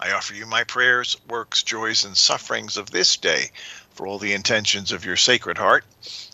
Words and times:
I 0.00 0.12
offer 0.12 0.32
you 0.32 0.46
my 0.46 0.62
prayers, 0.62 1.16
works, 1.28 1.62
joys, 1.62 2.04
and 2.04 2.16
sufferings 2.16 2.76
of 2.76 2.90
this 2.90 3.16
day 3.16 3.50
for 3.90 4.06
all 4.06 4.20
the 4.20 4.32
intentions 4.32 4.92
of 4.92 5.04
your 5.04 5.16
Sacred 5.16 5.58
Heart, 5.58 5.84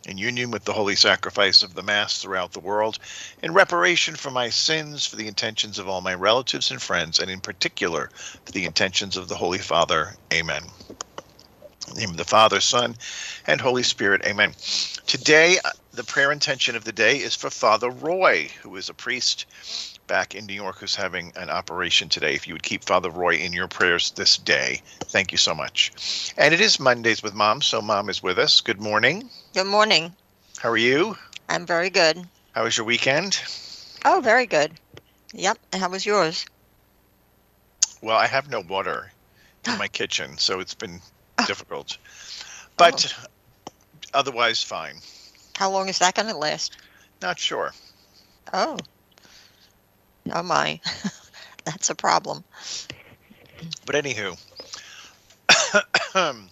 in 0.07 0.19
union 0.19 0.51
with 0.51 0.65
the 0.65 0.75
holy 0.75 0.97
sacrifice 0.97 1.63
of 1.63 1.73
the 1.73 1.83
Mass 1.83 2.19
throughout 2.19 2.53
the 2.53 2.61
world, 2.61 2.99
in 3.43 3.55
reparation 3.55 4.17
for 4.17 4.31
my 4.31 4.51
sins, 4.51 5.07
for 5.07 5.17
the 5.17 5.29
intentions 5.29 5.79
of 5.79 5.89
all 5.89 6.03
my 6.03 6.13
relatives 6.13 6.71
and 6.71 6.83
friends, 6.83 7.19
and 7.19 7.31
in 7.31 7.41
particular 7.41 8.11
for 8.45 8.53
the 8.53 8.67
intentions 8.67 9.17
of 9.17 9.29
the 9.29 9.37
Holy 9.37 9.59
Father. 9.59 10.15
Amen. 10.31 10.65
In 11.89 11.95
the 11.95 12.01
name 12.01 12.11
of 12.11 12.17
the 12.19 12.25
Father, 12.25 12.61
Son, 12.61 12.95
and 13.47 13.63
Holy 13.63 13.83
Spirit. 13.83 14.27
Amen. 14.27 14.55
Today, 15.07 15.57
uh, 15.65 15.71
the 15.93 16.05
prayer 16.05 16.33
intention 16.33 16.77
of 16.77 16.85
the 16.85 16.93
day 16.93 17.17
is 17.17 17.35
for 17.35 17.49
Father 17.49 17.89
Roy, 17.89 18.51
who 18.63 18.77
is 18.77 18.91
a 18.91 18.95
priest 18.95 19.47
back 20.07 20.35
in 20.35 20.47
New 20.47 20.55
York 20.55 20.79
who's 20.79 20.95
having 20.95 21.33
an 21.37 21.51
operation 21.51 22.09
today. 22.09 22.35
If 22.35 22.47
you 22.47 22.55
would 22.55 22.63
keep 22.63 22.85
Father 22.85 23.11
Roy 23.11 23.35
in 23.37 23.53
your 23.53 23.69
prayers 23.69 24.11
this 24.13 24.37
day, 24.37 24.83
thank 25.07 25.33
you 25.33 25.39
so 25.39 25.55
much. 25.55 26.33
And 26.37 26.53
it 26.53 26.61
is 26.61 26.79
Mondays 26.79 27.23
with 27.23 27.35
Mom, 27.35 27.63
so 27.63 27.81
Mom 27.81 28.09
is 28.09 28.23
with 28.23 28.39
us. 28.39 28.61
Good 28.61 28.81
morning. 28.81 29.29
Good 29.55 29.67
morning. 29.67 30.15
How 30.59 30.71
are 30.71 30.77
you? 30.77 31.17
I'm 31.49 31.67
very 31.67 31.91
good. 31.91 32.27
How 32.53 32.65
was 32.65 32.77
your 32.77 32.87
weekend? 32.87 33.41
Oh, 34.05 34.21
very 34.23 34.47
good. 34.47 34.73
Yep. 35.33 35.59
And 35.73 35.83
how 35.83 35.89
was 35.89 36.07
yours? 36.07 36.47
Well, 38.03 38.17
I 38.17 38.27
have 38.27 38.51
no 38.51 38.61
water 38.61 39.11
in 39.67 39.79
my 39.79 39.89
kitchen, 40.01 40.37
so 40.39 40.61
it's 40.61 40.75
been 40.75 41.01
oh. 41.39 41.47
difficult. 41.47 41.99
But 42.77 43.15
oh. 43.19 43.71
otherwise, 44.13 44.63
fine. 44.63 44.97
How 45.57 45.71
long 45.71 45.89
is 45.89 45.99
that 46.01 46.15
going 46.15 46.29
to 46.29 46.37
last? 46.37 46.77
Not 47.23 47.39
sure. 47.39 47.73
Oh. 48.53 48.79
Oh 50.33 50.43
my, 50.43 50.81
that's 51.65 51.91
a 51.91 51.95
problem. 51.95 52.45
But 53.87 53.95
anywho, 53.95 54.39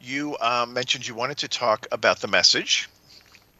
you 0.00 0.36
um, 0.40 0.72
mentioned 0.72 1.06
you 1.06 1.14
wanted 1.14 1.38
to 1.38 1.48
talk 1.48 1.86
about 1.90 2.20
the 2.20 2.28
message. 2.28 2.88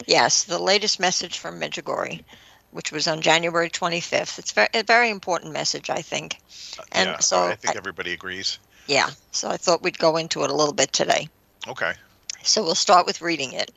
Yes, 0.06 0.44
the 0.44 0.58
latest 0.58 1.00
message 1.00 1.38
from 1.38 1.60
Medjugorje, 1.60 2.22
which 2.70 2.92
was 2.92 3.08
on 3.08 3.20
January 3.20 3.68
25th. 3.68 4.38
It's 4.38 4.52
very, 4.52 4.68
a 4.74 4.82
very 4.82 5.10
important 5.10 5.52
message, 5.52 5.90
I 5.90 6.02
think. 6.02 6.38
And 6.92 7.10
yeah, 7.10 7.18
so 7.18 7.48
I 7.48 7.56
think 7.56 7.76
I, 7.76 7.78
everybody 7.78 8.12
agrees. 8.12 8.58
Yeah, 8.86 9.10
so 9.32 9.48
I 9.48 9.56
thought 9.56 9.82
we'd 9.82 9.98
go 9.98 10.16
into 10.16 10.44
it 10.44 10.50
a 10.50 10.54
little 10.54 10.72
bit 10.72 10.92
today. 10.92 11.28
Okay. 11.66 11.92
So 12.42 12.62
we'll 12.62 12.74
start 12.74 13.06
with 13.06 13.20
reading 13.20 13.52
it. 13.52 13.70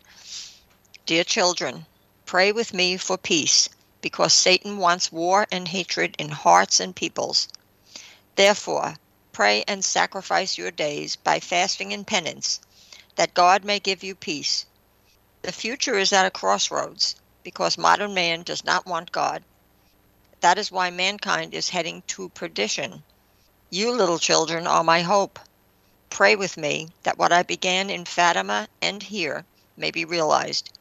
Dear 1.06 1.24
children, 1.24 1.86
pray 2.26 2.52
with 2.52 2.74
me 2.74 2.98
for 2.98 3.18
peace 3.18 3.68
because 4.02 4.34
Satan 4.34 4.78
wants 4.78 5.12
war 5.12 5.48
and 5.52 5.68
hatred 5.68 6.16
in 6.18 6.30
hearts 6.30 6.80
and 6.80 6.96
peoples. 6.96 7.48
Therefore, 8.36 8.96
pray 9.32 9.64
and 9.68 9.86
sacrifice 9.86 10.58
your 10.58 10.72
days 10.72 11.16
by 11.16 11.40
fasting 11.40 11.94
and 11.94 12.06
penance, 12.06 12.60
that 13.16 13.34
God 13.34 13.64
may 13.64 13.80
give 13.80 14.04
you 14.04 14.16
peace. 14.16 14.66
The 15.44 15.52
future 15.52 15.98
is 15.98 16.14
at 16.14 16.26
a 16.26 16.32
crossroads 16.32 17.16
because 17.44 17.78
modern 17.78 18.14
man 18.14 18.44
does 18.44 18.64
not 18.64 18.86
want 18.86 19.12
God. 19.12 19.44
That 20.42 20.58
is 20.58 20.72
why 20.72 20.90
mankind 20.90 21.54
is 21.54 21.70
heading 21.70 22.04
to 22.08 22.30
perdition. 22.30 23.04
You 23.70 23.92
little 23.92 24.20
children 24.20 24.68
are 24.68 24.84
my 24.84 25.02
hope. 25.02 25.40
Pray 26.10 26.36
with 26.36 26.58
me 26.58 26.90
that 27.04 27.18
what 27.18 27.32
I 27.32 27.44
began 27.44 27.90
in 27.90 28.06
Fatima 28.06 28.68
and 28.82 29.02
here 29.02 29.46
may 29.78 29.92
be 29.92 30.04
realized. 30.06 30.78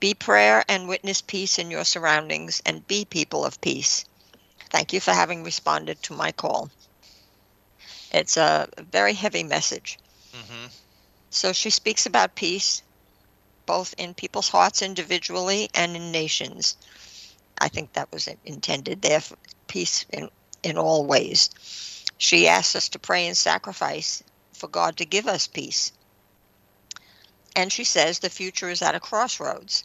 Be 0.00 0.14
prayer 0.14 0.64
and 0.68 0.88
witness 0.88 1.20
peace 1.22 1.58
in 1.58 1.70
your 1.70 1.84
surroundings 1.84 2.62
and 2.64 2.86
be 2.86 3.04
people 3.04 3.44
of 3.44 3.60
peace. 3.60 4.04
Thank 4.70 4.92
you 4.92 5.00
for 5.00 5.12
having 5.12 5.42
responded 5.42 6.02
to 6.04 6.14
my 6.14 6.32
call. 6.32 6.70
It's 8.12 8.36
a 8.36 8.68
very 8.78 9.12
heavy 9.12 9.42
message. 9.42 9.98
Mm-hmm. 10.32 10.66
So 11.30 11.52
she 11.52 11.70
speaks 11.70 12.06
about 12.06 12.36
peace, 12.36 12.82
both 13.66 13.94
in 13.98 14.14
people's 14.14 14.48
hearts 14.48 14.82
individually 14.82 15.68
and 15.74 15.96
in 15.96 16.12
nations. 16.12 16.76
I 17.60 17.68
think 17.68 17.92
that 17.92 18.12
was 18.12 18.28
intended 18.44 19.02
there 19.02 19.20
for 19.20 19.36
peace 19.66 20.06
in, 20.10 20.30
in 20.62 20.78
all 20.78 21.06
ways. 21.06 21.50
She 22.18 22.48
asks 22.48 22.76
us 22.76 22.88
to 22.90 22.98
pray 22.98 23.26
and 23.26 23.36
sacrifice 23.36 24.22
for 24.52 24.68
God 24.68 24.96
to 24.98 25.04
give 25.04 25.26
us 25.26 25.46
peace. 25.46 25.92
And 27.58 27.72
she 27.72 27.82
says 27.82 28.20
the 28.20 28.30
future 28.30 28.70
is 28.70 28.82
at 28.82 28.94
a 28.94 29.00
crossroads. 29.00 29.82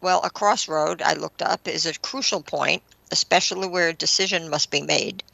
Well, 0.00 0.20
a 0.22 0.30
crossroad, 0.30 1.02
I 1.02 1.14
looked 1.14 1.42
up, 1.42 1.66
is 1.66 1.86
a 1.86 1.98
crucial 1.98 2.40
point, 2.40 2.84
especially 3.10 3.66
where 3.66 3.88
a 3.88 3.92
decision 3.92 4.48
must 4.48 4.70
be 4.70 4.80
made. 4.80 5.24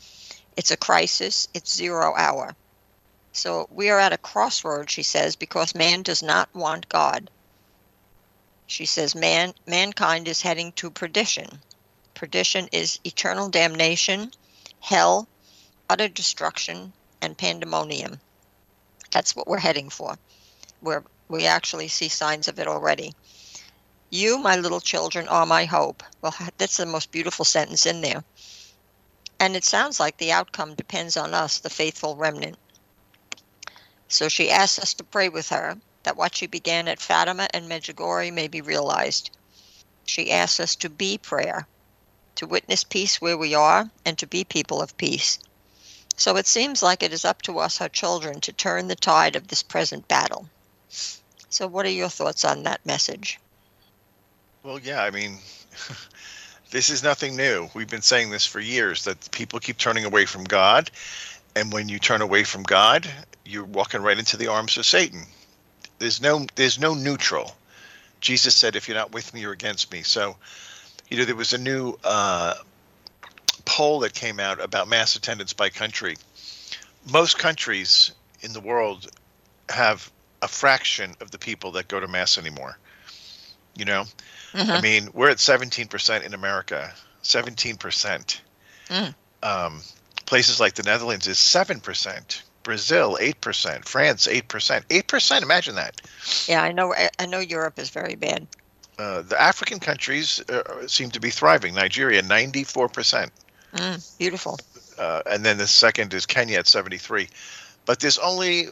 It's 0.56 0.70
a 0.70 0.78
crisis, 0.78 1.48
it's 1.52 1.76
zero 1.76 2.14
hour. 2.16 2.56
So 3.32 3.68
we 3.70 3.90
are 3.90 4.00
at 4.00 4.14
a 4.14 4.16
crossroad, 4.16 4.88
she 4.88 5.02
says, 5.02 5.36
because 5.36 5.74
man 5.74 6.00
does 6.00 6.22
not 6.22 6.48
want 6.54 6.88
God. 6.88 7.30
She 8.66 8.86
says 8.86 9.14
man 9.14 9.52
mankind 9.66 10.28
is 10.28 10.40
heading 10.40 10.72
to 10.80 10.90
perdition. 10.90 11.60
Perdition 12.14 12.70
is 12.72 13.00
eternal 13.04 13.50
damnation, 13.50 14.32
hell, 14.80 15.28
utter 15.90 16.08
destruction, 16.08 16.94
and 17.20 17.36
pandemonium. 17.36 18.18
That's 19.10 19.36
what 19.36 19.46
we're 19.46 19.58
heading 19.58 19.90
for. 19.90 20.18
Where 20.80 21.04
we 21.30 21.46
actually 21.46 21.88
see 21.88 22.08
signs 22.08 22.48
of 22.48 22.58
it 22.58 22.66
already. 22.66 23.12
You, 24.10 24.38
my 24.38 24.56
little 24.56 24.80
children, 24.80 25.28
are 25.28 25.46
my 25.46 25.64
hope. 25.64 26.02
Well, 26.20 26.34
that's 26.58 26.76
the 26.76 26.86
most 26.86 27.12
beautiful 27.12 27.44
sentence 27.44 27.86
in 27.86 28.00
there. 28.00 28.24
And 29.38 29.56
it 29.56 29.64
sounds 29.64 30.00
like 30.00 30.18
the 30.18 30.32
outcome 30.32 30.74
depends 30.74 31.16
on 31.16 31.32
us, 31.32 31.58
the 31.58 31.70
faithful 31.70 32.16
remnant. 32.16 32.58
So 34.08 34.28
she 34.28 34.50
asks 34.50 34.80
us 34.80 34.92
to 34.94 35.04
pray 35.04 35.28
with 35.28 35.48
her 35.50 35.76
that 36.02 36.16
what 36.16 36.34
she 36.34 36.46
began 36.46 36.88
at 36.88 37.00
Fatima 37.00 37.48
and 37.54 37.70
Medjugorje 37.70 38.32
may 38.32 38.48
be 38.48 38.60
realized. 38.60 39.30
She 40.04 40.32
asks 40.32 40.58
us 40.58 40.74
to 40.76 40.90
be 40.90 41.16
prayer, 41.16 41.68
to 42.34 42.46
witness 42.46 42.82
peace 42.82 43.20
where 43.20 43.38
we 43.38 43.54
are, 43.54 43.88
and 44.04 44.18
to 44.18 44.26
be 44.26 44.42
people 44.42 44.82
of 44.82 44.96
peace. 44.96 45.38
So 46.16 46.36
it 46.36 46.48
seems 46.48 46.82
like 46.82 47.02
it 47.02 47.12
is 47.12 47.24
up 47.24 47.40
to 47.42 47.60
us, 47.60 47.78
her 47.78 47.88
children, 47.88 48.40
to 48.40 48.52
turn 48.52 48.88
the 48.88 48.96
tide 48.96 49.36
of 49.36 49.48
this 49.48 49.62
present 49.62 50.08
battle. 50.08 50.48
So, 51.50 51.66
what 51.66 51.84
are 51.84 51.90
your 51.90 52.08
thoughts 52.08 52.44
on 52.44 52.62
that 52.62 52.86
message? 52.86 53.40
Well, 54.62 54.78
yeah, 54.78 55.02
I 55.02 55.10
mean, 55.10 55.38
this 56.70 56.90
is 56.90 57.02
nothing 57.02 57.36
new. 57.36 57.68
We've 57.74 57.90
been 57.90 58.02
saying 58.02 58.30
this 58.30 58.46
for 58.46 58.60
years 58.60 59.04
that 59.04 59.30
people 59.32 59.58
keep 59.58 59.76
turning 59.76 60.04
away 60.04 60.26
from 60.26 60.44
God. 60.44 60.90
And 61.56 61.72
when 61.72 61.88
you 61.88 61.98
turn 61.98 62.22
away 62.22 62.44
from 62.44 62.62
God, 62.62 63.10
you're 63.44 63.64
walking 63.64 64.00
right 64.00 64.16
into 64.16 64.36
the 64.36 64.46
arms 64.46 64.78
of 64.78 64.86
Satan. 64.86 65.24
There's 65.98 66.20
no 66.20 66.46
there's 66.54 66.78
no 66.78 66.94
neutral. 66.94 67.56
Jesus 68.20 68.54
said, 68.54 68.76
if 68.76 68.86
you're 68.86 68.96
not 68.96 69.12
with 69.12 69.34
me, 69.34 69.40
you're 69.40 69.52
against 69.52 69.90
me. 69.90 70.02
So, 70.02 70.36
you 71.08 71.16
know, 71.16 71.24
there 71.24 71.34
was 71.34 71.52
a 71.52 71.58
new 71.58 71.98
uh, 72.04 72.54
poll 73.64 74.00
that 74.00 74.14
came 74.14 74.38
out 74.38 74.62
about 74.62 74.88
mass 74.88 75.16
attendance 75.16 75.52
by 75.52 75.70
country. 75.70 76.16
Most 77.10 77.38
countries 77.38 78.12
in 78.42 78.52
the 78.52 78.60
world 78.60 79.08
have 79.70 80.10
a 80.42 80.48
fraction 80.48 81.14
of 81.20 81.30
the 81.30 81.38
people 81.38 81.72
that 81.72 81.88
go 81.88 82.00
to 82.00 82.08
mass 82.08 82.38
anymore. 82.38 82.78
You 83.76 83.84
know, 83.84 84.04
Mm-hmm. 84.52 84.70
I 84.70 84.80
mean, 84.80 85.08
we're 85.14 85.30
at 85.30 85.36
17% 85.36 86.24
in 86.24 86.34
America. 86.34 86.92
17%. 87.22 88.40
Mm. 88.88 89.14
Um, 89.42 89.80
places 90.26 90.60
like 90.60 90.74
the 90.74 90.82
Netherlands 90.82 91.26
is 91.26 91.36
7%. 91.38 92.42
Brazil 92.62 93.16
8%, 93.20 93.84
France 93.84 94.26
8%. 94.26 94.42
8%, 94.86 95.42
imagine 95.42 95.74
that. 95.76 96.00
Yeah, 96.46 96.62
I 96.62 96.72
know 96.72 96.94
I 97.18 97.26
know 97.26 97.38
Europe 97.38 97.78
is 97.78 97.88
very 97.88 98.16
bad. 98.16 98.46
Uh, 98.98 99.22
the 99.22 99.40
African 99.40 99.80
countries 99.80 100.42
uh, 100.50 100.86
seem 100.86 101.10
to 101.12 101.20
be 101.20 101.30
thriving. 101.30 101.74
Nigeria 101.74 102.22
94%. 102.22 103.30
Mm, 103.72 104.18
beautiful. 104.18 104.58
Uh, 104.98 105.22
and 105.30 105.42
then 105.42 105.56
the 105.56 105.66
second 105.66 106.12
is 106.12 106.26
Kenya 106.26 106.58
at 106.58 106.66
73. 106.66 107.28
But 107.86 108.00
there's 108.00 108.18
only 108.18 108.66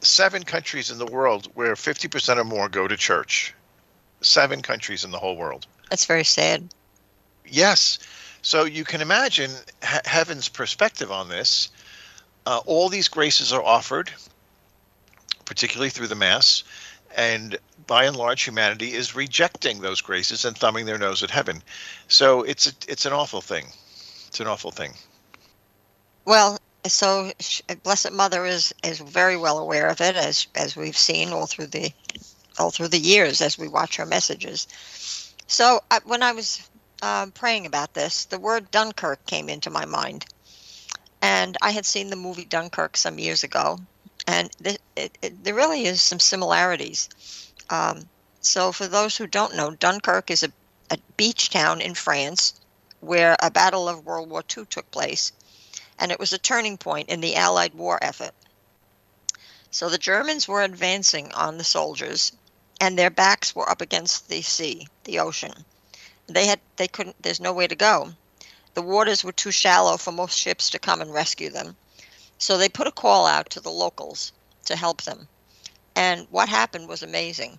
seven 0.00 0.42
countries 0.44 0.90
in 0.90 0.98
the 0.98 1.06
world 1.06 1.48
where 1.54 1.74
50% 1.74 2.36
or 2.36 2.44
more 2.44 2.68
go 2.68 2.86
to 2.88 2.96
church 2.96 3.54
seven 4.20 4.62
countries 4.62 5.04
in 5.04 5.10
the 5.10 5.18
whole 5.18 5.36
world. 5.36 5.66
That's 5.90 6.06
very 6.06 6.24
sad. 6.24 6.68
Yes. 7.46 7.98
So 8.42 8.64
you 8.64 8.84
can 8.84 9.00
imagine 9.00 9.50
heaven's 9.82 10.48
perspective 10.48 11.10
on 11.10 11.28
this. 11.28 11.70
uh, 12.46 12.60
all 12.64 12.88
these 12.88 13.08
graces 13.08 13.52
are 13.52 13.62
offered, 13.62 14.10
particularly 15.44 15.90
through 15.90 16.06
the 16.06 16.14
Mass, 16.14 16.64
and 17.14 17.58
by 17.86 18.04
and 18.04 18.16
large, 18.16 18.42
humanity 18.42 18.94
is 18.94 19.14
rejecting 19.14 19.80
those 19.80 20.00
graces 20.00 20.44
and 20.46 20.56
thumbing 20.56 20.86
their 20.86 20.96
nose 20.98 21.22
at 21.22 21.30
heaven. 21.30 21.62
So 22.08 22.42
it's 22.42 22.66
a, 22.66 22.72
it's 22.86 23.04
an 23.04 23.12
awful 23.12 23.42
thing. 23.42 23.66
It's 24.28 24.40
an 24.40 24.46
awful 24.46 24.70
thing. 24.70 24.92
Well, 26.24 26.58
so 26.88 27.32
Blessed 27.82 28.12
Mother 28.12 28.44
is 28.46 28.74
is 28.82 28.98
very 28.98 29.36
well 29.36 29.58
aware 29.58 29.88
of 29.88 30.00
it, 30.00 30.16
as 30.16 30.46
as 30.54 30.76
we've 30.76 30.96
seen 30.96 31.30
all 31.30 31.46
through 31.46 31.68
the 31.68 31.92
all 32.58 32.70
through 32.70 32.88
the 32.88 32.98
years 32.98 33.40
as 33.40 33.58
we 33.58 33.68
watch 33.68 33.96
her 33.96 34.06
messages. 34.06 34.66
So 35.46 35.80
uh, 35.90 36.00
when 36.04 36.22
I 36.22 36.32
was 36.32 36.68
uh, 37.02 37.26
praying 37.34 37.66
about 37.66 37.94
this, 37.94 38.24
the 38.26 38.38
word 38.38 38.70
Dunkirk 38.70 39.24
came 39.26 39.48
into 39.48 39.70
my 39.70 39.84
mind, 39.84 40.26
and 41.22 41.56
I 41.62 41.70
had 41.70 41.86
seen 41.86 42.10
the 42.10 42.16
movie 42.16 42.44
Dunkirk 42.44 42.96
some 42.96 43.18
years 43.18 43.44
ago, 43.44 43.78
and 44.26 44.50
th- 44.62 44.80
it, 44.96 45.16
it, 45.22 45.44
there 45.44 45.54
really 45.54 45.84
is 45.84 46.02
some 46.02 46.20
similarities. 46.20 47.08
Um, 47.70 48.08
so 48.40 48.72
for 48.72 48.86
those 48.86 49.16
who 49.16 49.26
don't 49.26 49.56
know, 49.56 49.70
Dunkirk 49.70 50.30
is 50.30 50.42
a, 50.42 50.52
a 50.90 50.98
beach 51.16 51.50
town 51.50 51.80
in 51.80 51.94
France 51.94 52.60
where 53.00 53.36
a 53.40 53.50
battle 53.50 53.88
of 53.88 54.04
World 54.04 54.28
War 54.30 54.42
II 54.56 54.64
took 54.66 54.90
place, 54.90 55.32
and 55.98 56.12
it 56.12 56.18
was 56.18 56.32
a 56.32 56.38
turning 56.38 56.78
point 56.78 57.08
in 57.08 57.20
the 57.20 57.36
Allied 57.36 57.74
war 57.74 57.98
effort. 58.02 58.32
So 59.70 59.88
the 59.88 59.98
Germans 59.98 60.48
were 60.48 60.62
advancing 60.62 61.32
on 61.32 61.58
the 61.58 61.64
soldiers, 61.64 62.32
and 62.80 62.98
their 62.98 63.10
backs 63.10 63.54
were 63.54 63.68
up 63.68 63.80
against 63.80 64.28
the 64.28 64.42
sea, 64.42 64.88
the 65.04 65.18
ocean. 65.18 65.64
They 66.26 66.46
had 66.46 66.60
they 66.76 66.88
couldn't. 66.88 67.22
There's 67.22 67.40
no 67.40 67.52
way 67.52 67.66
to 67.66 67.74
go. 67.74 68.14
The 68.74 68.82
waters 68.82 69.24
were 69.24 69.32
too 69.32 69.50
shallow 69.50 69.96
for 69.96 70.12
most 70.12 70.38
ships 70.38 70.70
to 70.70 70.78
come 70.78 71.00
and 71.00 71.12
rescue 71.12 71.50
them. 71.50 71.76
So 72.38 72.56
they 72.56 72.68
put 72.68 72.86
a 72.86 72.92
call 72.92 73.26
out 73.26 73.50
to 73.50 73.60
the 73.60 73.70
locals 73.70 74.32
to 74.66 74.76
help 74.76 75.02
them. 75.02 75.28
And 75.96 76.28
what 76.30 76.48
happened 76.48 76.88
was 76.88 77.02
amazing. 77.02 77.58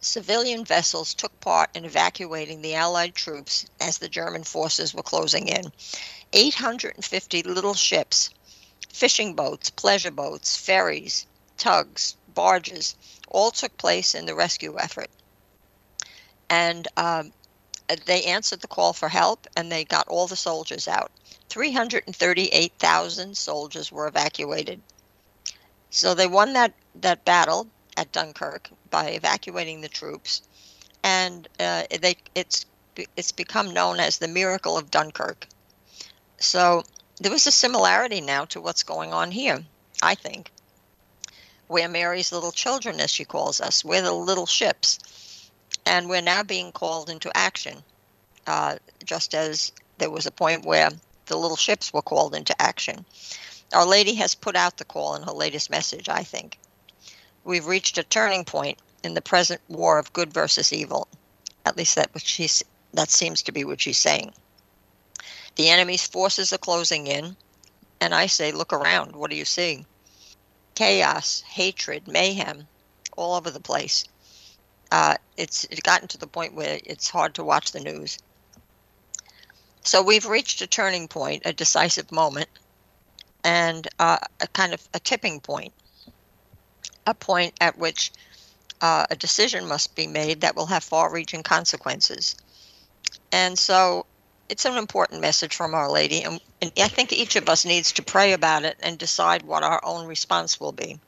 Civilian 0.00 0.64
vessels 0.64 1.14
took 1.14 1.38
part 1.40 1.70
in 1.74 1.84
evacuating 1.84 2.60
the 2.60 2.74
Allied 2.74 3.14
troops 3.14 3.66
as 3.80 3.98
the 3.98 4.08
German 4.08 4.44
forces 4.44 4.92
were 4.92 5.02
closing 5.02 5.48
in. 5.48 5.72
850 6.32 7.42
little 7.42 7.74
ships, 7.74 8.30
fishing 8.88 9.34
boats, 9.34 9.70
pleasure 9.70 10.10
boats, 10.10 10.56
ferries, 10.56 11.26
tugs, 11.58 12.16
barges, 12.34 12.94
all 13.28 13.50
took 13.50 13.76
place 13.76 14.14
in 14.14 14.26
the 14.26 14.34
rescue 14.34 14.76
effort. 14.78 15.08
And 16.48 16.88
um, 16.96 17.32
they 18.06 18.24
answered 18.24 18.60
the 18.60 18.68
call 18.68 18.92
for 18.92 19.08
help 19.08 19.46
and 19.56 19.70
they 19.70 19.84
got 19.84 20.08
all 20.08 20.26
the 20.26 20.36
soldiers 20.36 20.88
out. 20.88 21.10
338,000 21.48 23.36
soldiers 23.36 23.92
were 23.92 24.06
evacuated. 24.06 24.80
So 25.90 26.14
they 26.14 26.26
won 26.26 26.54
that, 26.54 26.72
that 26.96 27.24
battle 27.24 27.68
at 27.96 28.12
Dunkirk 28.12 28.70
by 28.90 29.10
evacuating 29.10 29.80
the 29.80 29.88
troops, 29.88 30.42
and 31.02 31.48
uh, 31.60 31.84
they 32.00 32.16
it's 32.34 32.66
it's 33.16 33.32
become 33.32 33.72
known 33.72 34.00
as 34.00 34.18
the 34.18 34.28
miracle 34.28 34.76
of 34.78 34.90
Dunkirk. 34.90 35.46
So 36.42 36.82
there 37.20 37.30
was 37.30 37.46
a 37.46 37.52
similarity 37.52 38.20
now 38.20 38.46
to 38.46 38.60
what's 38.60 38.82
going 38.82 39.12
on 39.12 39.30
here, 39.30 39.64
I 40.02 40.16
think. 40.16 40.50
We're 41.68 41.88
Mary's 41.88 42.32
little 42.32 42.50
children, 42.50 43.00
as 43.00 43.10
she 43.10 43.24
calls 43.24 43.60
us. 43.60 43.84
We're 43.84 44.02
the 44.02 44.12
little 44.12 44.46
ships, 44.46 44.98
and 45.86 46.08
we're 46.08 46.20
now 46.20 46.42
being 46.42 46.72
called 46.72 47.08
into 47.08 47.34
action. 47.36 47.82
Uh, 48.46 48.78
just 49.04 49.34
as 49.34 49.70
there 49.98 50.10
was 50.10 50.26
a 50.26 50.32
point 50.32 50.64
where 50.64 50.90
the 51.26 51.38
little 51.38 51.56
ships 51.56 51.92
were 51.92 52.02
called 52.02 52.34
into 52.34 52.60
action. 52.60 53.06
Our 53.72 53.86
Lady 53.86 54.14
has 54.16 54.34
put 54.34 54.56
out 54.56 54.76
the 54.76 54.84
call 54.84 55.14
in 55.14 55.22
her 55.22 55.32
latest 55.32 55.70
message, 55.70 56.08
I 56.08 56.24
think. 56.24 56.58
We've 57.44 57.66
reached 57.66 57.98
a 57.98 58.02
turning 58.02 58.44
point 58.44 58.78
in 59.04 59.14
the 59.14 59.22
present 59.22 59.60
war 59.68 59.98
of 59.98 60.12
good 60.12 60.32
versus 60.32 60.72
evil. 60.72 61.06
At 61.64 61.76
least 61.76 61.94
that 61.94 62.12
what 62.12 62.24
she's 62.24 62.64
that 62.94 63.10
seems 63.10 63.42
to 63.42 63.52
be 63.52 63.64
what 63.64 63.80
she's 63.80 63.98
saying. 63.98 64.32
The 65.56 65.68
enemy's 65.68 66.06
forces 66.06 66.52
are 66.52 66.58
closing 66.58 67.06
in, 67.06 67.36
and 68.00 68.14
I 68.14 68.26
say, 68.26 68.52
look 68.52 68.72
around. 68.72 69.14
What 69.14 69.30
do 69.30 69.36
you 69.36 69.44
see? 69.44 69.84
Chaos, 70.74 71.42
hatred, 71.42 72.08
mayhem, 72.08 72.66
all 73.16 73.34
over 73.34 73.50
the 73.50 73.60
place. 73.60 74.04
Uh, 74.90 75.16
it's 75.36 75.64
it 75.64 75.82
gotten 75.82 76.08
to 76.08 76.18
the 76.18 76.26
point 76.26 76.54
where 76.54 76.80
it's 76.84 77.08
hard 77.08 77.34
to 77.34 77.44
watch 77.44 77.72
the 77.72 77.80
news. 77.80 78.18
So 79.84 80.02
we've 80.02 80.26
reached 80.26 80.60
a 80.62 80.66
turning 80.66 81.08
point, 81.08 81.42
a 81.44 81.52
decisive 81.52 82.12
moment, 82.12 82.48
and 83.44 83.88
uh, 83.98 84.18
a 84.40 84.46
kind 84.48 84.72
of 84.72 84.88
a 84.94 85.00
tipping 85.00 85.40
point 85.40 85.72
a 87.06 87.14
point 87.14 87.54
at 87.60 87.78
which 87.78 88.12
uh, 88.80 89.06
a 89.10 89.16
decision 89.16 89.66
must 89.66 89.94
be 89.94 90.06
made 90.06 90.40
that 90.40 90.56
will 90.56 90.66
have 90.66 90.84
far 90.84 91.12
reaching 91.12 91.42
consequences. 91.42 92.36
And 93.30 93.58
so 93.58 94.06
it's 94.52 94.66
an 94.66 94.76
important 94.76 95.22
message 95.22 95.56
from 95.56 95.72
Our 95.72 95.90
Lady. 95.90 96.22
And, 96.22 96.38
and, 96.60 96.70
I 96.76 96.88
think 96.88 97.10
each 97.10 97.36
of 97.36 97.48
us 97.48 97.64
needs 97.64 97.90
to 97.92 98.02
pray 98.02 98.34
about 98.34 98.64
it 98.64 98.76
and 98.82 98.98
decide 98.98 99.44
what 99.44 99.62
our 99.62 99.80
own 99.82 100.06
response 100.06 100.60
will 100.60 100.72
be. 100.72 101.00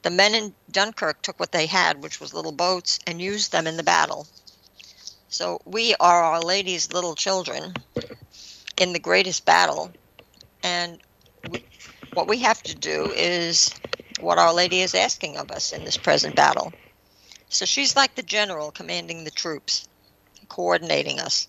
The 0.00 0.08
men 0.08 0.34
in 0.34 0.54
Dunkirk 0.70 1.20
took 1.20 1.38
what 1.38 1.52
they 1.52 1.66
had, 1.66 2.02
which 2.02 2.20
was 2.20 2.32
little 2.32 2.52
boats, 2.52 2.98
and 3.06 3.20
used 3.20 3.52
them 3.52 3.66
in 3.66 3.76
the 3.76 3.82
battle. 3.82 4.26
So 5.28 5.60
we 5.66 5.94
are 6.00 6.24
Our 6.24 6.40
Lady's 6.40 6.90
little 6.90 7.14
children 7.14 7.74
in 8.78 8.94
the 8.94 8.98
greatest 8.98 9.44
battle. 9.44 9.92
And 10.62 11.00
we, 11.50 11.62
what 12.14 12.28
we 12.28 12.38
have 12.38 12.62
to 12.62 12.74
do 12.74 13.12
is 13.14 13.74
what 14.20 14.38
Our 14.38 14.54
Lady 14.54 14.80
is 14.80 14.94
asking 14.94 15.36
of 15.36 15.50
us 15.50 15.74
in 15.74 15.84
this 15.84 15.98
present 15.98 16.34
battle. 16.34 16.72
So 17.50 17.66
she's 17.66 17.94
like 17.94 18.14
the 18.14 18.22
general 18.22 18.70
commanding 18.70 19.24
the 19.24 19.30
troops, 19.30 19.86
coordinating 20.48 21.20
us, 21.20 21.46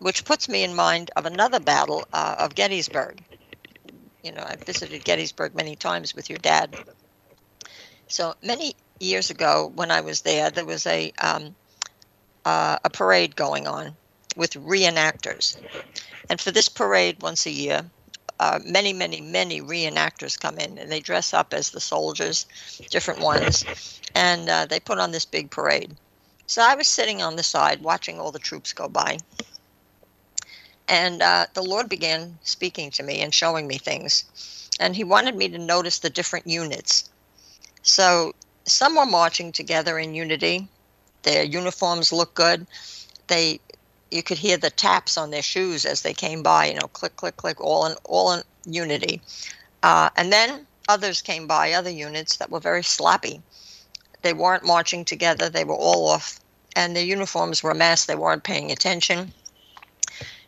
which 0.00 0.24
puts 0.24 0.48
me 0.48 0.64
in 0.64 0.74
mind 0.74 1.10
of 1.16 1.26
another 1.26 1.60
battle 1.60 2.06
uh, 2.12 2.36
of 2.38 2.54
Gettysburg. 2.54 3.22
You 4.22 4.32
know, 4.32 4.44
I've 4.46 4.64
visited 4.64 5.04
Gettysburg 5.04 5.54
many 5.54 5.76
times 5.76 6.14
with 6.14 6.30
your 6.30 6.38
dad. 6.38 6.76
So 8.08 8.34
many 8.42 8.74
years 9.00 9.30
ago, 9.30 9.70
when 9.74 9.90
I 9.90 10.00
was 10.00 10.22
there, 10.22 10.50
there 10.50 10.64
was 10.64 10.86
a 10.86 11.12
um, 11.20 11.54
uh, 12.44 12.78
a 12.84 12.90
parade 12.90 13.36
going 13.36 13.66
on 13.66 13.96
with 14.36 14.52
reenactors, 14.54 15.56
and 16.28 16.40
for 16.40 16.50
this 16.50 16.68
parade 16.68 17.22
once 17.22 17.46
a 17.46 17.50
year, 17.50 17.84
uh, 18.40 18.58
many, 18.64 18.92
many, 18.92 19.20
many 19.20 19.60
reenactors 19.60 20.38
come 20.38 20.58
in 20.58 20.78
and 20.78 20.90
they 20.90 21.00
dress 21.00 21.32
up 21.32 21.54
as 21.54 21.70
the 21.70 21.80
soldiers, 21.80 22.46
different 22.90 23.20
ones, 23.20 23.64
and 24.14 24.48
uh, 24.48 24.66
they 24.66 24.80
put 24.80 24.98
on 24.98 25.12
this 25.12 25.24
big 25.24 25.50
parade. 25.50 25.94
So 26.46 26.62
I 26.62 26.74
was 26.74 26.88
sitting 26.88 27.22
on 27.22 27.36
the 27.36 27.42
side 27.42 27.82
watching 27.82 28.20
all 28.20 28.32
the 28.32 28.38
troops 28.38 28.72
go 28.72 28.88
by. 28.88 29.18
And 30.88 31.22
uh, 31.22 31.46
the 31.54 31.62
Lord 31.62 31.88
began 31.88 32.38
speaking 32.42 32.90
to 32.92 33.02
me 33.02 33.20
and 33.20 33.32
showing 33.32 33.66
me 33.66 33.78
things. 33.78 34.24
And 34.80 34.94
He 34.94 35.04
wanted 35.04 35.36
me 35.36 35.48
to 35.48 35.58
notice 35.58 35.98
the 35.98 36.10
different 36.10 36.46
units. 36.46 37.10
So 37.82 38.34
some 38.66 38.96
were 38.96 39.06
marching 39.06 39.52
together 39.52 39.98
in 39.98 40.14
unity. 40.14 40.68
Their 41.22 41.44
uniforms 41.44 42.12
look 42.12 42.34
good. 42.34 42.66
They 43.28 43.60
you 44.10 44.22
could 44.22 44.38
hear 44.38 44.56
the 44.56 44.70
taps 44.70 45.18
on 45.18 45.30
their 45.30 45.42
shoes 45.42 45.84
as 45.84 46.02
they 46.02 46.14
came 46.14 46.42
by, 46.42 46.66
you 46.66 46.74
know, 46.74 46.86
click, 46.88 47.16
click, 47.16 47.36
click, 47.36 47.60
all 47.60 47.86
in 47.86 47.94
all 48.04 48.32
in 48.32 48.42
unity. 48.64 49.20
Uh, 49.82 50.10
and 50.16 50.32
then 50.32 50.66
others 50.88 51.20
came 51.20 51.46
by, 51.46 51.72
other 51.72 51.90
units 51.90 52.36
that 52.36 52.50
were 52.50 52.60
very 52.60 52.82
sloppy. 52.82 53.42
They 54.22 54.32
weren't 54.32 54.64
marching 54.64 55.04
together; 55.04 55.50
they 55.50 55.64
were 55.64 55.74
all 55.74 56.08
off, 56.08 56.38
and 56.76 56.94
their 56.94 57.04
uniforms 57.04 57.62
were 57.62 57.72
a 57.72 57.74
mess. 57.74 58.04
They 58.04 58.14
weren't 58.14 58.44
paying 58.44 58.70
attention. 58.70 59.32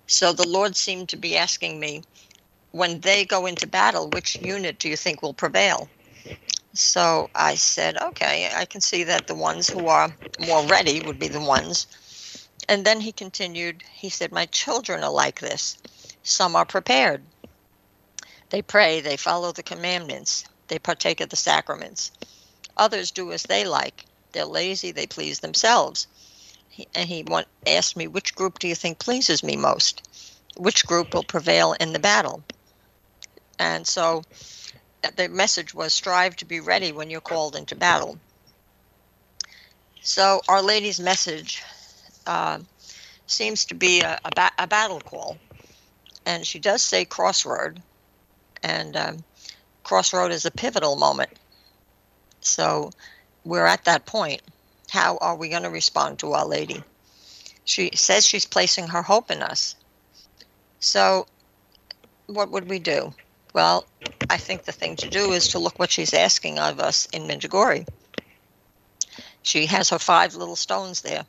So 0.06 0.32
the 0.32 0.48
Lord 0.48 0.76
seemed 0.76 1.08
to 1.10 1.16
be 1.16 1.36
asking 1.36 1.80
me, 1.80 2.02
when 2.72 3.00
they 3.00 3.24
go 3.24 3.46
into 3.46 3.66
battle, 3.66 4.10
which 4.10 4.40
unit 4.40 4.78
do 4.78 4.88
you 4.88 4.96
think 4.96 5.22
will 5.22 5.34
prevail? 5.34 5.88
So 6.74 7.30
I 7.34 7.54
said, 7.54 7.96
okay, 8.00 8.50
I 8.54 8.66
can 8.66 8.80
see 8.80 9.04
that 9.04 9.26
the 9.26 9.34
ones 9.34 9.68
who 9.68 9.86
are 9.88 10.14
more 10.46 10.64
ready 10.66 11.00
would 11.00 11.18
be 11.18 11.28
the 11.28 11.40
ones 11.40 11.86
and 12.68 12.84
then 12.84 13.00
he 13.00 13.12
continued, 13.12 13.82
he 13.94 14.08
said, 14.08 14.32
My 14.32 14.46
children 14.46 15.04
are 15.04 15.12
like 15.12 15.40
this. 15.40 15.78
Some 16.22 16.56
are 16.56 16.64
prepared. 16.64 17.22
They 18.50 18.62
pray, 18.62 19.00
they 19.00 19.16
follow 19.16 19.52
the 19.52 19.62
commandments, 19.62 20.44
they 20.68 20.78
partake 20.78 21.20
of 21.20 21.28
the 21.28 21.36
sacraments. 21.36 22.10
Others 22.76 23.10
do 23.12 23.32
as 23.32 23.44
they 23.44 23.64
like. 23.64 24.04
They're 24.32 24.44
lazy, 24.44 24.92
they 24.92 25.06
please 25.06 25.40
themselves. 25.40 26.06
And 26.94 27.08
he 27.08 27.22
want, 27.22 27.46
asked 27.66 27.96
me, 27.96 28.06
Which 28.06 28.34
group 28.34 28.58
do 28.58 28.68
you 28.68 28.74
think 28.74 28.98
pleases 28.98 29.42
me 29.42 29.56
most? 29.56 30.02
Which 30.56 30.86
group 30.86 31.14
will 31.14 31.24
prevail 31.24 31.74
in 31.74 31.92
the 31.92 31.98
battle? 31.98 32.42
And 33.58 33.86
so 33.86 34.22
uh, 35.04 35.10
the 35.16 35.28
message 35.28 35.74
was 35.74 35.94
strive 35.94 36.36
to 36.36 36.44
be 36.44 36.60
ready 36.60 36.92
when 36.92 37.10
you're 37.10 37.20
called 37.20 37.56
into 37.56 37.74
battle. 37.74 38.18
So, 40.02 40.40
Our 40.48 40.62
Lady's 40.62 41.00
message 41.00 41.62
uh, 42.26 42.60
seems 43.26 43.64
to 43.66 43.74
be 43.74 44.00
a, 44.00 44.18
a, 44.24 44.30
ba- 44.34 44.52
a, 44.58 44.66
battle 44.66 45.00
call. 45.00 45.38
And 46.24 46.46
she 46.46 46.58
does 46.58 46.82
say 46.82 47.04
crossroad. 47.04 47.82
and 48.62 48.96
um, 48.96 49.24
Crossroad 49.82 50.32
is 50.32 50.44
a 50.44 50.50
pivotal 50.50 50.96
moment. 50.96 51.30
So 52.40 52.90
we're 53.44 53.66
at 53.66 53.84
that 53.84 54.06
point. 54.06 54.42
How 54.90 55.18
are 55.18 55.36
we 55.36 55.48
going 55.48 55.64
to 55.64 55.70
respond 55.70 56.18
to 56.20 56.32
Our 56.32 56.46
Lady? 56.46 56.82
She 57.64 57.90
says 57.94 58.26
she's 58.26 58.46
placing 58.46 58.88
her 58.88 59.02
hope 59.02 59.30
in 59.30 59.42
us. 59.42 59.74
So, 60.80 61.26
what 62.26 62.50
would 62.50 62.68
we 62.70 62.78
do? 62.78 63.14
Well, 63.54 63.88
I 64.30 64.36
think 64.36 64.64
the 64.64 64.72
thing 64.72 64.96
to 64.96 65.08
do 65.08 65.32
is 65.32 65.48
to 65.48 65.58
look 65.58 65.78
what 65.78 65.90
she's 65.90 66.14
asking 66.14 66.58
of 66.58 66.80
us 66.80 67.06
in 67.06 67.22
Medjugorje. 67.22 67.86
She 69.42 69.66
has 69.66 69.90
her 69.90 69.98
five 69.98 70.34
little 70.34 70.56
stones 70.56 71.02
there 71.02 71.26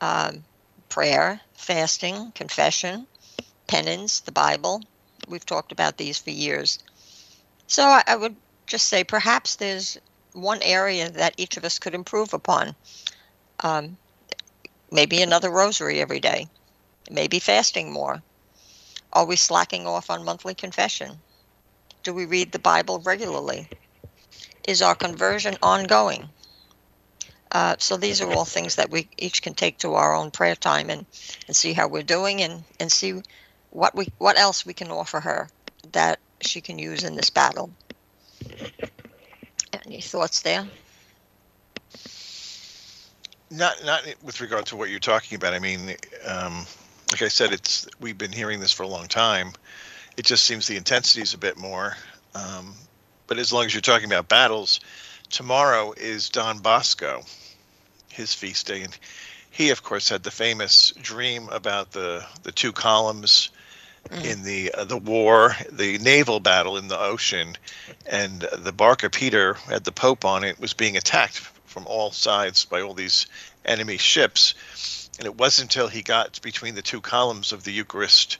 um, 0.00 0.44
prayer, 0.88 1.40
fasting, 1.54 2.32
confession, 2.34 3.06
penance, 3.68 4.20
the 4.20 4.32
Bible. 4.32 4.82
We've 5.28 5.46
talked 5.46 5.72
about 5.72 5.96
these 5.96 6.18
for 6.18 6.30
years. 6.30 6.78
So 7.68 7.84
I, 7.84 8.02
I 8.06 8.16
would 8.16 8.36
just 8.66 8.88
say 8.88 9.04
perhaps 9.04 9.56
there's 9.56 9.96
one 10.32 10.60
area 10.62 11.10
that 11.10 11.34
each 11.36 11.56
of 11.56 11.64
us 11.64 11.78
could 11.78 11.94
improve 11.94 12.32
upon. 12.34 12.74
Um, 13.60 13.96
maybe 14.90 15.22
another 15.22 15.50
rosary 15.50 16.00
every 16.00 16.20
day, 16.20 16.46
maybe 17.10 17.38
fasting 17.38 17.92
more. 17.92 18.22
Are 19.12 19.26
we 19.26 19.36
slacking 19.36 19.86
off 19.86 20.10
on 20.10 20.24
monthly 20.24 20.54
confession? 20.54 21.18
Do 22.02 22.14
we 22.14 22.24
read 22.24 22.50
the 22.50 22.58
Bible 22.58 23.00
regularly? 23.00 23.68
Is 24.66 24.82
our 24.82 24.94
conversion 24.94 25.56
ongoing? 25.62 26.28
Uh, 27.52 27.76
so 27.78 27.96
these 27.98 28.22
are 28.22 28.30
all 28.32 28.46
things 28.46 28.76
that 28.76 28.90
we 28.90 29.08
each 29.18 29.42
can 29.42 29.52
take 29.52 29.78
to 29.78 29.94
our 29.94 30.14
own 30.14 30.30
prayer 30.30 30.56
time 30.56 30.88
and, 30.88 31.04
and 31.46 31.54
see 31.54 31.74
how 31.74 31.86
we're 31.86 32.02
doing 32.02 32.40
and, 32.40 32.64
and 32.80 32.90
see 32.90 33.20
what 33.70 33.94
we 33.94 34.06
what 34.18 34.38
else 34.38 34.64
we 34.64 34.72
can 34.72 34.90
offer 34.90 35.20
her 35.20 35.48
that 35.92 36.18
she 36.40 36.60
can 36.60 36.78
use 36.78 37.04
in 37.04 37.14
this 37.14 37.30
battle. 37.30 37.70
Thoughts 40.02 40.42
there? 40.42 40.66
Not 43.50 43.84
not 43.84 44.02
with 44.22 44.40
regard 44.40 44.66
to 44.66 44.76
what 44.76 44.90
you're 44.90 44.98
talking 45.00 45.36
about. 45.36 45.54
I 45.54 45.58
mean, 45.58 45.94
um, 46.26 46.66
like 47.10 47.22
I 47.22 47.28
said, 47.28 47.52
it's 47.52 47.86
we've 48.00 48.16
been 48.16 48.32
hearing 48.32 48.60
this 48.60 48.72
for 48.72 48.82
a 48.82 48.88
long 48.88 49.08
time. 49.08 49.52
It 50.16 50.24
just 50.24 50.44
seems 50.44 50.66
the 50.66 50.76
intensity 50.76 51.22
is 51.22 51.34
a 51.34 51.38
bit 51.38 51.58
more. 51.58 51.96
Um, 52.34 52.74
but 53.26 53.38
as 53.38 53.52
long 53.52 53.64
as 53.66 53.74
you're 53.74 53.80
talking 53.80 54.06
about 54.06 54.28
battles, 54.28 54.80
tomorrow 55.30 55.92
is 55.96 56.28
Don 56.30 56.58
Bosco, 56.58 57.22
his 58.08 58.34
feast 58.34 58.66
day, 58.66 58.82
and 58.82 58.96
he, 59.50 59.70
of 59.70 59.82
course, 59.82 60.08
had 60.08 60.22
the 60.22 60.30
famous 60.30 60.92
dream 61.00 61.48
about 61.50 61.92
the 61.92 62.24
the 62.42 62.52
two 62.52 62.72
columns 62.72 63.50
mm. 64.08 64.24
in 64.24 64.42
the 64.42 64.72
uh, 64.72 64.84
the 64.84 64.96
war, 64.96 65.56
the 65.70 65.98
naval 65.98 66.40
battle 66.40 66.76
in 66.76 66.88
the 66.88 66.98
ocean, 66.98 67.56
and 68.06 68.40
the 68.40 68.72
bark 68.72 69.02
of 69.02 69.12
Peter 69.12 69.54
had 69.54 69.84
the 69.84 69.92
Pope 69.92 70.24
on 70.24 70.44
it 70.44 70.58
was 70.60 70.72
being 70.72 70.96
attacked 70.96 71.38
from 71.66 71.86
all 71.86 72.10
sides 72.10 72.64
by 72.64 72.82
all 72.82 72.94
these 72.94 73.26
enemy 73.64 73.96
ships, 73.96 75.08
and 75.18 75.26
it 75.26 75.36
wasn't 75.36 75.72
until 75.72 75.88
he 75.88 76.02
got 76.02 76.40
between 76.42 76.74
the 76.74 76.82
two 76.82 77.00
columns 77.00 77.52
of 77.52 77.64
the 77.64 77.72
Eucharist 77.72 78.38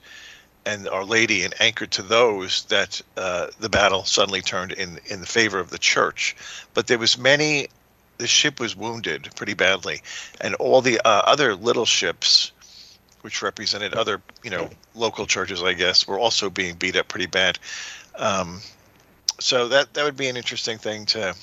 and 0.65 0.87
Our 0.87 1.03
Lady 1.03 1.43
and 1.43 1.53
anchored 1.59 1.91
to 1.91 2.01
those 2.03 2.63
that 2.65 3.01
uh, 3.17 3.47
the 3.59 3.69
battle 3.69 4.05
suddenly 4.05 4.41
turned 4.41 4.71
in 4.71 4.99
in 5.05 5.19
the 5.19 5.25
favor 5.25 5.59
of 5.59 5.69
the 5.69 5.77
church. 5.77 6.35
But 6.73 6.87
there 6.87 6.99
was 6.99 7.17
many. 7.17 7.67
The 8.19 8.27
ship 8.27 8.59
was 8.59 8.75
wounded 8.75 9.29
pretty 9.35 9.55
badly, 9.55 10.01
and 10.39 10.55
all 10.55 10.81
the 10.81 10.99
uh, 10.99 11.23
other 11.25 11.55
little 11.55 11.85
ships 11.85 12.51
which 13.23 13.41
represented 13.41 13.93
other, 13.93 14.21
you 14.43 14.49
know, 14.49 14.69
local 14.95 15.25
churches, 15.25 15.63
I 15.63 15.73
guess, 15.73 16.05
were 16.05 16.19
also 16.19 16.49
being 16.49 16.75
beat 16.75 16.97
up 16.97 17.07
pretty 17.07 17.25
bad. 17.25 17.57
Um, 18.17 18.59
so 19.39 19.69
that 19.69 19.93
that 19.93 20.03
would 20.03 20.17
be 20.17 20.27
an 20.27 20.37
interesting 20.37 20.77
thing 20.77 21.05
to, 21.07 21.33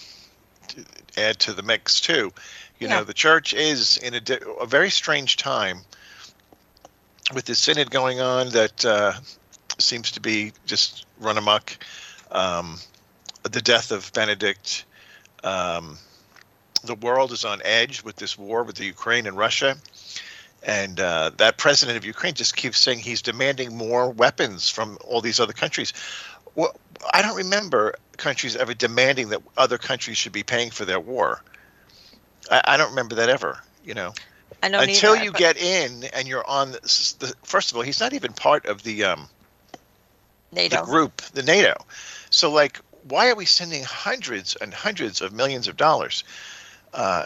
to 0.69 0.85
add 1.17 1.39
to 1.41 1.55
the 1.55 1.63
mix 1.63 2.01
too. 2.01 2.33
You 2.79 2.89
yeah. 2.89 2.99
know, 2.99 3.05
the 3.05 3.15
church 3.15 3.55
is 3.55 3.97
in 3.97 4.15
a, 4.15 4.21
a 4.61 4.67
very 4.67 4.91
strange 4.91 5.37
time 5.37 5.81
with 7.35 7.47
the 7.47 7.55
synod 7.55 7.91
going 7.91 8.21
on 8.21 8.51
that 8.51 8.85
uh, 8.85 9.13
seems 9.79 10.13
to 10.13 10.21
be 10.21 10.53
just 10.67 11.07
run 11.19 11.39
amok. 11.39 11.79
Um, 12.31 12.77
the 13.43 13.63
death 13.63 13.91
of 13.91 14.13
Benedict. 14.13 14.85
Um, 15.43 15.97
the 16.85 16.95
world 16.95 17.33
is 17.33 17.45
on 17.45 17.61
edge 17.65 18.03
with 18.03 18.17
this 18.17 18.39
war 18.39 18.63
with 18.63 18.77
the 18.77 18.85
Ukraine 18.85 19.27
and 19.27 19.37
Russia. 19.37 19.77
And 20.63 21.01
uh, 21.01 21.31
that 21.39 21.57
president 21.57 21.97
of 21.97 22.05
Ukraine 22.05 22.35
just 22.35 22.57
keeps 22.57 22.79
saying 22.79 22.99
he's 22.99 23.23
demanding 23.23 23.77
more 23.77 24.11
weapons 24.11 24.69
from 24.69 24.99
all 25.07 25.21
these 25.21 25.41
other 25.41 25.55
countries. 25.55 25.93
Well, 26.55 26.77
I 27.15 27.23
don't 27.23 27.37
remember 27.37 27.95
countries 28.17 28.57
ever 28.57 28.75
demanding 28.75 29.31
that 29.31 29.41
other 29.57 29.79
countries 29.79 30.19
should 30.19 30.33
be 30.33 30.43
paying 30.43 30.71
for 30.71 30.85
their 30.85 31.01
war. 31.01 31.43
I, 32.51 32.63
I 32.65 32.77
don't 32.77 32.91
remember 32.91 33.15
that 33.17 33.31
ever. 33.31 33.59
You 33.85 33.95
know, 33.95 34.13
until 34.63 35.15
either, 35.15 35.25
you 35.25 35.33
but... 35.33 35.39
get 35.39 35.57
in 35.57 36.05
and 36.13 36.29
you're 36.29 36.47
on 36.47 36.73
the, 36.73 36.81
the, 37.21 37.35
First 37.43 37.71
of 37.71 37.77
all, 37.77 37.83
he's 37.83 38.01
not 38.01 38.13
even 38.13 38.33
part 38.33 38.67
of 38.67 38.83
the 38.83 39.05
um, 39.05 39.29
NATO 40.53 40.77
the 40.77 40.83
group, 40.83 41.23
the 41.33 41.43
NATO. 41.43 41.75
So, 42.29 42.51
like, 42.51 42.81
why 43.09 43.31
are 43.31 43.35
we 43.35 43.47
sending 43.47 43.83
hundreds 43.83 44.57
and 44.57 44.75
hundreds 44.75 45.21
of 45.21 45.33
millions 45.33 45.69
of 45.69 45.77
dollars? 45.77 46.25
Uh, 46.93 47.25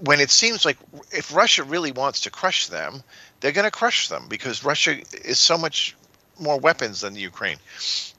when 0.00 0.20
it 0.20 0.30
seems 0.30 0.64
like 0.64 0.76
if 1.10 1.34
Russia 1.34 1.64
really 1.64 1.92
wants 1.92 2.20
to 2.22 2.30
crush 2.30 2.66
them, 2.68 3.02
they're 3.40 3.52
going 3.52 3.64
to 3.64 3.70
crush 3.70 4.08
them 4.08 4.26
because 4.28 4.64
Russia 4.64 5.00
is 5.24 5.38
so 5.38 5.58
much 5.58 5.96
more 6.38 6.58
weapons 6.58 7.00
than 7.00 7.14
the 7.14 7.20
Ukraine. 7.20 7.58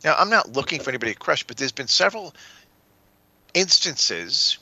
Now, 0.03 0.15
I'm 0.17 0.29
not 0.29 0.53
looking 0.53 0.81
for 0.81 0.89
anybody 0.89 1.13
to 1.13 1.19
crush, 1.19 1.43
but 1.43 1.57
there's 1.57 1.71
been 1.71 1.87
several 1.87 2.33
instances, 3.53 4.57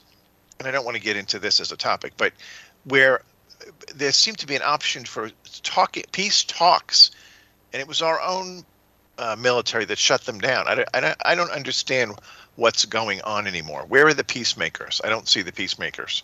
and 0.58 0.68
I 0.68 0.70
don't 0.70 0.84
want 0.84 0.96
to 0.96 1.02
get 1.02 1.16
into 1.16 1.38
this 1.38 1.60
as 1.60 1.72
a 1.72 1.76
topic, 1.76 2.12
but 2.16 2.32
where 2.84 3.22
there 3.94 4.12
seemed 4.12 4.38
to 4.38 4.46
be 4.46 4.56
an 4.56 4.62
option 4.62 5.04
for 5.04 5.30
talking 5.62 6.04
peace 6.12 6.44
talks, 6.44 7.10
and 7.72 7.80
it 7.80 7.88
was 7.88 8.02
our 8.02 8.20
own 8.20 8.64
uh, 9.18 9.36
military 9.38 9.84
that 9.86 9.98
shut 9.98 10.22
them 10.22 10.38
down. 10.38 10.68
I 10.68 10.74
don't, 10.74 10.88
I 10.94 11.00
don't, 11.00 11.16
I 11.24 11.34
don't 11.34 11.50
understand 11.50 12.12
what's 12.56 12.84
going 12.84 13.20
on 13.22 13.46
anymore. 13.46 13.84
Where 13.86 14.06
are 14.06 14.14
the 14.14 14.24
peacemakers? 14.24 15.00
I 15.04 15.08
don't 15.08 15.28
see 15.28 15.42
the 15.42 15.52
peacemakers. 15.52 16.22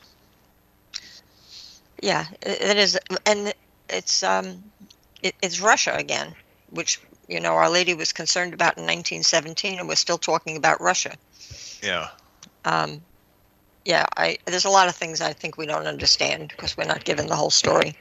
Yeah, 2.03 2.27
it 2.43 2.77
is, 2.77 2.99
and 3.25 3.55
it's 3.89 4.25
um, 4.25 4.65
it, 5.23 5.37
it's 5.41 5.61
Russia 5.61 5.95
again, 5.95 6.35
which 6.71 7.01
you 7.29 7.39
know 7.39 7.53
Our 7.53 7.71
Lady 7.71 7.95
was 7.95 8.13
concerned 8.13 8.53
about 8.53 8.77
in 8.77 8.83
1917, 8.83 9.79
and 9.79 9.89
we're 9.89 9.95
still 9.95 10.19
talking 10.19 10.57
about 10.57 10.81
Russia. 10.81 11.15
Yeah. 11.81 12.09
Um, 12.65 13.01
yeah, 13.85 14.07
I 14.17 14.37
there's 14.47 14.65
a 14.65 14.71
lot 14.71 14.89
of 14.89 14.97
things 14.97 15.21
I 15.21 15.33
think 15.33 15.57
we 15.57 15.67
don't 15.67 15.87
understand 15.87 16.49
because 16.49 16.77
we're 16.77 16.85
not 16.85 17.05
given 17.05 17.29
the 17.29 17.37
whole 17.37 17.51
story. 17.51 17.95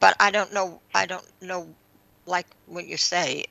But 0.00 0.16
I 0.20 0.30
don't 0.30 0.54
know. 0.54 0.80
I 0.94 1.04
don't 1.04 1.26
know, 1.42 1.68
like 2.24 2.46
what 2.64 2.86
you 2.86 2.96
say, 2.96 3.44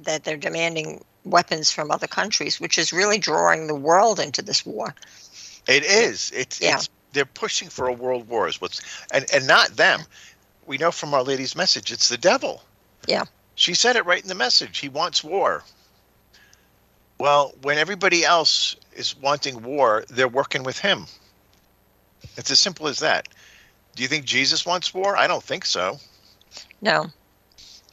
that 0.00 0.24
they're 0.24 0.36
demanding 0.36 1.04
weapons 1.24 1.70
from 1.70 1.92
other 1.92 2.08
countries, 2.08 2.60
which 2.60 2.76
is 2.76 2.92
really 2.92 3.18
drawing 3.18 3.68
the 3.68 3.74
world 3.76 4.18
into 4.18 4.42
this 4.42 4.66
war. 4.66 4.94
It 5.68 5.84
is. 5.84 6.30
It's, 6.34 6.60
yeah. 6.60 6.76
it's 6.76 6.88
they're 7.12 7.24
pushing 7.24 7.68
for 7.68 7.86
a 7.86 7.92
world 7.92 8.28
war 8.28 8.48
is 8.48 8.60
what's 8.60 8.80
and 9.12 9.26
and 9.32 9.46
not 9.46 9.76
them. 9.76 10.00
We 10.66 10.78
know 10.78 10.90
from 10.90 11.14
Our 11.14 11.22
Lady's 11.22 11.56
message 11.56 11.92
it's 11.92 12.08
the 12.08 12.18
devil. 12.18 12.62
Yeah. 13.06 13.24
She 13.54 13.74
said 13.74 13.96
it 13.96 14.06
right 14.06 14.22
in 14.22 14.28
the 14.28 14.34
message. 14.34 14.78
He 14.78 14.88
wants 14.88 15.22
war. 15.22 15.62
Well, 17.18 17.54
when 17.62 17.78
everybody 17.78 18.24
else 18.24 18.76
is 18.94 19.16
wanting 19.16 19.62
war, 19.62 20.04
they're 20.08 20.28
working 20.28 20.62
with 20.62 20.78
him. 20.78 21.06
It's 22.36 22.50
as 22.50 22.58
simple 22.58 22.88
as 22.88 23.00
that. 23.00 23.28
Do 23.94 24.02
you 24.02 24.08
think 24.08 24.24
Jesus 24.24 24.64
wants 24.64 24.94
war? 24.94 25.16
I 25.16 25.26
don't 25.26 25.42
think 25.42 25.66
so. 25.66 25.98
No. 26.80 27.06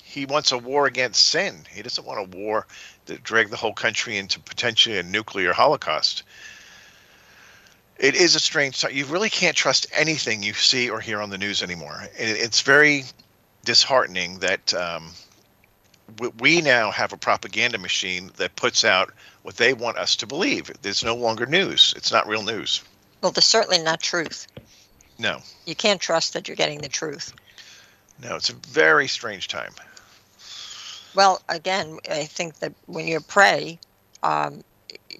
He 0.01 0.25
wants 0.25 0.51
a 0.51 0.57
war 0.57 0.87
against 0.87 1.27
sin. 1.27 1.65
He 1.69 1.81
doesn't 1.81 2.05
want 2.05 2.19
a 2.33 2.37
war 2.37 2.65
that 3.05 3.23
drag 3.23 3.49
the 3.49 3.57
whole 3.57 3.73
country 3.73 4.17
into 4.17 4.39
potentially 4.39 4.97
a 4.97 5.03
nuclear 5.03 5.53
holocaust 5.53 6.23
it 7.99 8.15
is 8.15 8.35
a 8.35 8.39
strange 8.39 8.81
time. 8.81 8.91
You 8.93 9.05
really 9.05 9.29
can't 9.29 9.55
trust 9.55 9.87
anything 9.93 10.41
you 10.41 10.53
see 10.53 10.89
or 10.89 10.99
hear 11.01 11.21
on 11.21 11.29
the 11.29 11.37
news 11.37 11.61
anymore. 11.61 12.01
it's 12.15 12.61
very 12.61 13.03
disheartening 13.65 14.39
that 14.39 14.73
um, 14.73 15.11
we 16.39 16.61
now 16.61 16.91
have 16.91 17.13
a 17.13 17.17
propaganda 17.17 17.77
machine 17.77 18.31
that 18.37 18.55
puts 18.55 18.85
out 18.85 19.11
what 19.43 19.57
they 19.57 19.73
want 19.73 19.97
us 19.97 20.15
to 20.17 20.27
believe. 20.27 20.71
There's 20.81 21.03
no 21.03 21.15
longer 21.15 21.45
news. 21.45 21.93
It's 21.97 22.11
not 22.11 22.27
real 22.27 22.43
news. 22.43 22.81
Well, 23.21 23.31
there's 23.31 23.45
certainly 23.45 23.79
not 23.79 24.01
truth. 24.01 24.47
No. 25.17 25.41
You 25.65 25.75
can't 25.75 25.99
trust 25.99 26.33
that 26.33 26.47
you're 26.47 26.55
getting 26.55 26.79
the 26.79 26.87
truth. 26.87 27.33
No, 28.23 28.35
it's 28.35 28.49
a 28.49 28.53
very 28.53 29.07
strange 29.07 29.49
time. 29.49 29.73
Well, 31.15 31.41
again, 31.49 31.99
I 32.09 32.25
think 32.25 32.59
that 32.59 32.73
when 32.85 33.07
you 33.07 33.19
pray, 33.19 33.79
um, 34.23 34.63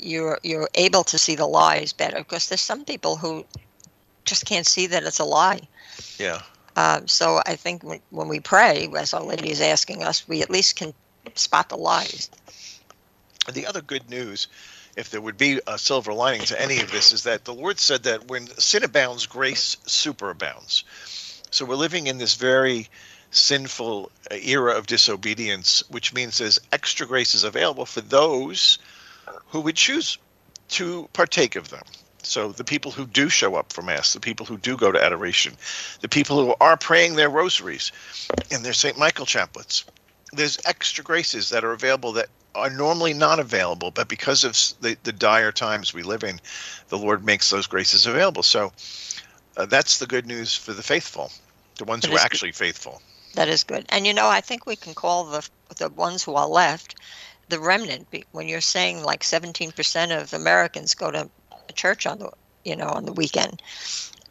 you're 0.01 0.39
you're 0.43 0.69
able 0.75 1.03
to 1.05 1.17
see 1.17 1.35
the 1.35 1.45
lies 1.45 1.93
better 1.93 2.17
because 2.17 2.49
there's 2.49 2.61
some 2.61 2.85
people 2.85 3.15
who 3.15 3.45
just 4.25 4.45
can't 4.45 4.67
see 4.67 4.87
that 4.87 5.03
it's 5.03 5.19
a 5.19 5.25
lie. 5.25 5.61
Yeah. 6.17 6.41
Um, 6.75 7.07
so 7.07 7.41
I 7.45 7.55
think 7.55 7.83
when, 7.83 7.99
when 8.09 8.27
we 8.27 8.39
pray, 8.39 8.87
as 8.97 9.13
Our 9.13 9.23
Lady 9.23 9.49
is 9.49 9.59
asking 9.59 10.03
us, 10.03 10.27
we 10.27 10.41
at 10.41 10.49
least 10.49 10.75
can 10.75 10.93
spot 11.35 11.69
the 11.69 11.77
lies. 11.77 12.29
The 13.51 13.65
other 13.65 13.81
good 13.81 14.09
news, 14.09 14.47
if 14.95 15.09
there 15.09 15.21
would 15.21 15.37
be 15.37 15.59
a 15.67 15.77
silver 15.77 16.13
lining 16.13 16.41
to 16.41 16.61
any 16.61 16.79
of 16.79 16.91
this, 16.91 17.11
is 17.11 17.23
that 17.23 17.45
the 17.45 17.53
Lord 17.53 17.79
said 17.79 18.03
that 18.03 18.27
when 18.27 18.47
sin 18.59 18.83
abounds, 18.83 19.25
grace 19.25 19.77
superabounds. 19.85 20.83
So 21.51 21.65
we're 21.65 21.75
living 21.75 22.07
in 22.07 22.17
this 22.17 22.35
very 22.35 22.87
sinful 23.31 24.11
era 24.31 24.73
of 24.73 24.87
disobedience, 24.87 25.83
which 25.89 26.13
means 26.13 26.37
there's 26.37 26.59
extra 26.71 27.07
graces 27.07 27.43
available 27.43 27.85
for 27.85 28.01
those 28.01 28.77
who 29.47 29.61
would 29.61 29.75
choose 29.75 30.17
to 30.69 31.07
partake 31.13 31.55
of 31.55 31.69
them. 31.69 31.83
So 32.21 32.51
the 32.51 32.63
people 32.63 32.91
who 32.91 33.05
do 33.05 33.29
show 33.29 33.55
up 33.55 33.71
for 33.71 33.81
Mass, 33.81 34.13
the 34.13 34.19
people 34.19 34.45
who 34.45 34.57
do 34.57 34.77
go 34.77 34.91
to 34.91 35.03
adoration, 35.03 35.55
the 36.01 36.09
people 36.09 36.43
who 36.43 36.55
are 36.59 36.77
praying 36.77 37.15
their 37.15 37.29
rosaries 37.29 37.91
and 38.51 38.63
their 38.63 38.73
St. 38.73 38.97
Michael 38.97 39.25
chaplets, 39.25 39.85
there's 40.33 40.59
extra 40.65 41.03
graces 41.03 41.49
that 41.49 41.63
are 41.63 41.71
available 41.71 42.11
that 42.13 42.27
are 42.55 42.69
normally 42.69 43.13
not 43.13 43.39
available, 43.39 43.91
but 43.91 44.09
because 44.09 44.43
of 44.43 44.53
the, 44.81 44.97
the 45.03 45.13
dire 45.13 45.51
times 45.51 45.93
we 45.93 46.03
live 46.03 46.23
in, 46.23 46.39
the 46.89 46.97
Lord 46.97 47.23
makes 47.25 47.49
those 47.49 47.67
graces 47.67 48.05
available. 48.05 48.43
So 48.43 48.71
uh, 49.57 49.65
that's 49.65 49.99
the 49.99 50.07
good 50.07 50.27
news 50.27 50.55
for 50.55 50.73
the 50.73 50.83
faithful, 50.83 51.31
the 51.77 51.85
ones 51.85 52.03
That 52.03 52.09
who 52.09 52.13
are 52.13 52.17
is 52.17 52.23
good. 52.23 52.25
actually 52.25 52.51
faithful. 52.51 53.01
That 53.35 53.47
is 53.47 53.63
good. 53.63 53.85
And 53.89 54.05
you 54.05 54.13
know, 54.13 54.27
I 54.27 54.41
think 54.41 54.65
we 54.65 54.75
can 54.75 54.93
call 54.93 55.25
the 55.25 55.47
the 55.77 55.89
ones 55.89 56.23
who 56.23 56.33
are 56.35 56.47
left 56.47 56.95
the 57.49 57.59
remnant. 57.59 58.07
When 58.31 58.47
you're 58.47 58.61
saying 58.61 59.03
like 59.03 59.21
17% 59.23 60.21
of 60.21 60.33
Americans 60.33 60.93
go 60.93 61.11
to 61.11 61.29
church 61.75 62.05
on 62.07 62.19
the 62.19 62.31
you 62.65 62.75
know 62.75 62.87
on 62.87 63.05
the 63.05 63.13
weekend. 63.13 63.61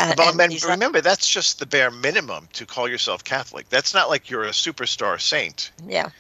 And, 0.01 0.17
But 0.17 0.41
and 0.41 0.65
remember, 0.65 1.01
that's 1.01 1.29
just 1.29 1.59
the 1.59 1.67
bare 1.67 1.91
minimum 1.91 2.49
to 2.53 2.65
call 2.65 2.89
yourself 2.89 3.25
Catholic. 3.25 3.69
That's 3.69 3.93
not 3.93 4.09
like 4.09 4.31
you're 4.31 4.45
a 4.45 4.51
superstar 4.51 5.21
saint. 5.21 5.73
yeah, 5.89 6.11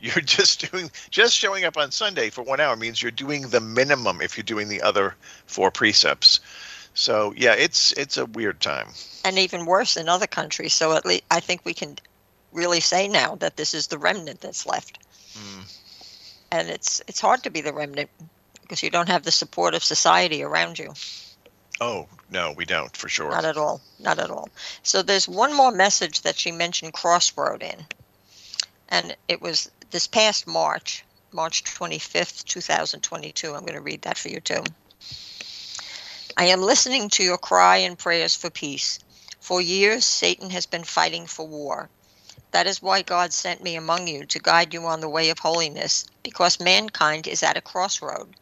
You're 0.00 0.20
just 0.24 0.68
doing, 0.70 0.90
just 1.10 1.36
showing 1.36 1.64
up 1.64 1.76
on 1.76 1.92
Sunday 1.92 2.30
for 2.30 2.42
one 2.42 2.58
hour 2.58 2.74
means 2.74 3.00
you're 3.00 3.12
doing 3.12 3.42
the 3.50 3.60
minimum 3.60 4.20
if 4.20 4.36
you're 4.36 4.42
doing 4.42 4.68
the 4.68 4.82
other 4.82 5.14
four 5.46 5.70
precepts. 5.70 6.40
So 6.94 7.32
yeah, 7.36 7.52
it's 7.54 7.92
it's 7.92 8.16
a 8.16 8.26
weird 8.26 8.60
time. 8.60 8.88
and 9.24 9.38
even 9.38 9.66
worse 9.66 9.96
in 9.96 10.08
other 10.08 10.26
countries. 10.26 10.74
So 10.74 10.94
at 10.94 11.06
least 11.06 11.22
I 11.30 11.38
think 11.38 11.60
we 11.64 11.74
can 11.74 11.96
really 12.52 12.80
say 12.80 13.06
now 13.06 13.36
that 13.36 13.56
this 13.56 13.72
is 13.72 13.86
the 13.86 13.98
remnant 13.98 14.40
that's 14.40 14.66
left. 14.66 14.98
Mm. 15.34 15.77
And 16.50 16.68
it's 16.68 17.02
it's 17.06 17.20
hard 17.20 17.42
to 17.44 17.50
be 17.50 17.60
the 17.60 17.72
remnant 17.72 18.10
because 18.62 18.82
you 18.82 18.90
don't 18.90 19.08
have 19.08 19.22
the 19.22 19.30
support 19.30 19.74
of 19.74 19.84
society 19.84 20.42
around 20.42 20.78
you. 20.78 20.92
Oh 21.80 22.06
no, 22.30 22.52
we 22.52 22.64
don't 22.64 22.96
for 22.96 23.08
sure. 23.08 23.30
Not 23.30 23.44
at 23.44 23.56
all. 23.56 23.80
Not 23.98 24.18
at 24.18 24.30
all. 24.30 24.48
So 24.82 25.02
there's 25.02 25.28
one 25.28 25.54
more 25.54 25.70
message 25.70 26.22
that 26.22 26.38
she 26.38 26.52
mentioned 26.52 26.92
crossroad 26.92 27.62
in. 27.62 27.86
And 28.88 29.16
it 29.28 29.40
was 29.40 29.70
this 29.90 30.06
past 30.06 30.46
March, 30.46 31.04
March 31.32 31.64
25th, 31.64 32.44
2022. 32.44 33.54
I'm 33.54 33.60
going 33.60 33.74
to 33.74 33.80
read 33.80 34.02
that 34.02 34.18
for 34.18 34.28
you 34.28 34.40
too. 34.40 34.64
I 36.36 36.46
am 36.46 36.62
listening 36.62 37.10
to 37.10 37.24
your 37.24 37.38
cry 37.38 37.78
and 37.78 37.98
prayers 37.98 38.34
for 38.34 38.50
peace. 38.50 38.98
For 39.40 39.60
years, 39.60 40.04
Satan 40.04 40.50
has 40.50 40.66
been 40.66 40.84
fighting 40.84 41.26
for 41.26 41.46
war. 41.46 41.88
That 42.50 42.66
is 42.66 42.80
why 42.80 43.02
God 43.02 43.32
sent 43.32 43.62
me 43.62 43.76
among 43.76 44.08
you 44.08 44.24
to 44.24 44.38
guide 44.38 44.72
you 44.72 44.86
on 44.86 45.00
the 45.00 45.08
way 45.08 45.28
of 45.30 45.38
holiness, 45.38 46.06
because 46.22 46.58
mankind 46.58 47.26
is 47.26 47.42
at 47.42 47.56
a 47.56 47.60
crossroad. 47.60 48.34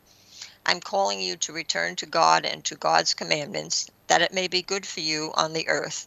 I'm 0.64 0.80
calling 0.80 1.20
you 1.20 1.36
to 1.36 1.52
return 1.52 1.96
to 1.96 2.06
God 2.06 2.44
and 2.46 2.64
to 2.64 2.76
God's 2.76 3.14
commandments, 3.14 3.88
that 4.06 4.22
it 4.22 4.32
may 4.32 4.48
be 4.48 4.62
good 4.62 4.86
for 4.86 5.00
you 5.00 5.32
on 5.34 5.52
the 5.52 5.68
earth, 5.68 6.06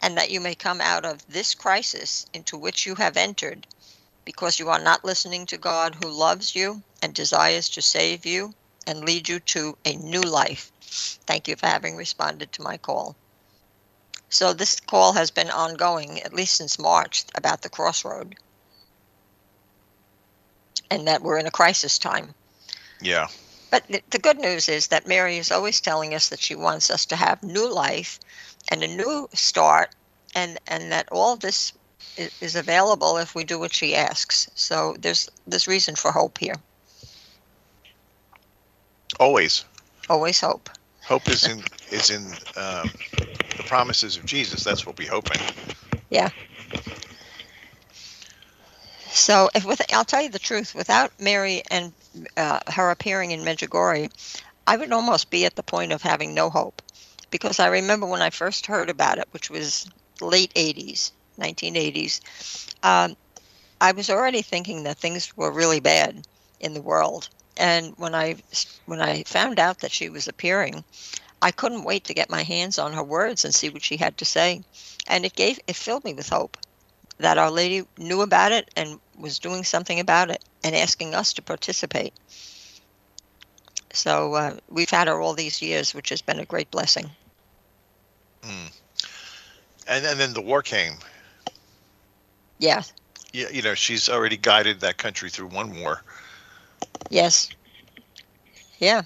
and 0.00 0.16
that 0.16 0.30
you 0.30 0.40
may 0.40 0.54
come 0.54 0.80
out 0.80 1.04
of 1.04 1.26
this 1.26 1.54
crisis 1.54 2.26
into 2.32 2.56
which 2.56 2.86
you 2.86 2.94
have 2.94 3.16
entered, 3.16 3.66
because 4.24 4.58
you 4.58 4.70
are 4.70 4.80
not 4.80 5.04
listening 5.04 5.46
to 5.46 5.58
God 5.58 5.94
who 5.94 6.10
loves 6.10 6.54
you 6.54 6.82
and 7.02 7.14
desires 7.14 7.68
to 7.70 7.82
save 7.82 8.24
you 8.24 8.52
and 8.86 9.04
lead 9.04 9.28
you 9.28 9.38
to 9.40 9.76
a 9.84 9.96
new 9.96 10.22
life. 10.22 10.72
Thank 11.26 11.48
you 11.48 11.56
for 11.56 11.66
having 11.66 11.96
responded 11.96 12.52
to 12.52 12.62
my 12.62 12.78
call. 12.78 13.16
So, 14.34 14.52
this 14.52 14.80
call 14.80 15.12
has 15.12 15.30
been 15.30 15.48
ongoing 15.48 16.20
at 16.22 16.34
least 16.34 16.56
since 16.56 16.76
March 16.76 17.24
about 17.36 17.62
the 17.62 17.68
crossroad, 17.68 18.34
and 20.90 21.06
that 21.06 21.22
we're 21.22 21.38
in 21.38 21.46
a 21.46 21.52
crisis 21.52 22.00
time. 22.00 22.34
Yeah. 23.00 23.28
But 23.70 23.86
the, 23.86 24.02
the 24.10 24.18
good 24.18 24.40
news 24.40 24.68
is 24.68 24.88
that 24.88 25.06
Mary 25.06 25.36
is 25.36 25.52
always 25.52 25.80
telling 25.80 26.14
us 26.14 26.30
that 26.30 26.40
she 26.40 26.56
wants 26.56 26.90
us 26.90 27.06
to 27.06 27.16
have 27.16 27.44
new 27.44 27.72
life 27.72 28.18
and 28.72 28.82
a 28.82 28.88
new 28.88 29.28
start, 29.34 29.94
and 30.34 30.58
and 30.66 30.90
that 30.90 31.08
all 31.12 31.36
this 31.36 31.72
is, 32.16 32.32
is 32.42 32.56
available 32.56 33.18
if 33.18 33.36
we 33.36 33.44
do 33.44 33.60
what 33.60 33.72
she 33.72 33.94
asks. 33.94 34.50
So 34.56 34.96
there's 34.98 35.28
there's 35.46 35.68
reason 35.68 35.94
for 35.94 36.10
hope 36.10 36.38
here. 36.38 36.56
Always. 39.20 39.64
Always 40.10 40.40
hope. 40.40 40.70
Hope 41.04 41.28
is 41.28 41.46
in 41.46 41.62
is 41.92 42.10
in 42.10 42.26
um, 42.56 42.90
the 43.56 43.62
promises 43.64 44.16
of 44.16 44.24
Jesus. 44.24 44.64
That's 44.64 44.86
what 44.86 44.98
we're 44.98 45.10
hoping. 45.10 45.38
Yeah. 46.10 46.30
So 49.14 49.48
if 49.54 49.64
with 49.64 49.80
I'll 49.92 50.04
tell 50.04 50.22
you 50.22 50.28
the 50.28 50.38
truth, 50.38 50.74
without 50.74 51.12
Mary 51.20 51.62
and 51.70 51.92
uh, 52.36 52.58
her 52.68 52.90
appearing 52.90 53.30
in 53.30 53.40
Medjugorje, 53.40 54.10
I 54.66 54.76
would 54.76 54.92
almost 54.92 55.30
be 55.30 55.44
at 55.44 55.54
the 55.54 55.62
point 55.62 55.92
of 55.92 56.02
having 56.02 56.34
no 56.34 56.50
hope, 56.50 56.82
because 57.30 57.60
I 57.60 57.68
remember 57.68 58.06
when 58.06 58.22
I 58.22 58.30
first 58.30 58.66
heard 58.66 58.90
about 58.90 59.18
it, 59.18 59.28
which 59.30 59.50
was 59.50 59.88
late 60.20 60.52
'80s, 60.54 61.12
1980s. 61.38 62.74
Um, 62.82 63.16
I 63.80 63.92
was 63.92 64.10
already 64.10 64.42
thinking 64.42 64.82
that 64.84 64.98
things 64.98 65.36
were 65.36 65.52
really 65.52 65.80
bad 65.80 66.26
in 66.58 66.74
the 66.74 66.82
world, 66.82 67.28
and 67.56 67.94
when 67.96 68.14
I 68.14 68.36
when 68.86 69.00
I 69.00 69.22
found 69.24 69.60
out 69.60 69.78
that 69.78 69.92
she 69.92 70.08
was 70.08 70.26
appearing, 70.26 70.84
I 71.42 71.50
couldn't 71.50 71.84
wait 71.84 72.04
to 72.04 72.14
get 72.14 72.30
my 72.30 72.42
hands 72.42 72.78
on 72.78 72.92
her 72.94 73.02
words 73.02 73.44
and 73.44 73.54
see 73.54 73.68
what 73.68 73.82
she 73.82 73.96
had 73.96 74.16
to 74.18 74.24
say, 74.24 74.62
and 75.06 75.24
it 75.24 75.34
gave 75.34 75.58
it 75.66 75.76
filled 75.76 76.04
me 76.04 76.14
with 76.14 76.28
hope 76.28 76.56
that 77.18 77.38
Our 77.38 77.50
Lady 77.50 77.86
knew 77.98 78.22
about 78.22 78.52
it 78.52 78.70
and 78.76 78.98
was 79.18 79.38
doing 79.38 79.64
something 79.64 80.00
about 80.00 80.30
it 80.30 80.44
and 80.64 80.74
asking 80.74 81.14
us 81.14 81.32
to 81.34 81.42
participate. 81.42 82.12
So 83.92 84.34
uh, 84.34 84.56
we've 84.68 84.90
had 84.90 85.06
her 85.08 85.20
all 85.20 85.34
these 85.34 85.62
years, 85.62 85.94
which 85.94 86.08
has 86.10 86.20
been 86.22 86.40
a 86.40 86.44
great 86.44 86.70
blessing. 86.70 87.10
Mm. 88.42 88.72
And, 89.86 90.04
and 90.06 90.18
then 90.20 90.32
the 90.34 90.40
war 90.40 90.62
came. 90.62 90.94
Yeah, 92.58 92.82
Yeah, 93.32 93.48
you 93.50 93.62
know, 93.62 93.74
she's 93.74 94.08
already 94.08 94.36
guided 94.36 94.80
that 94.80 94.96
country 94.98 95.30
through 95.30 95.48
one 95.48 95.80
war. 95.80 96.02
yes, 97.10 97.50
yeah. 98.78 99.02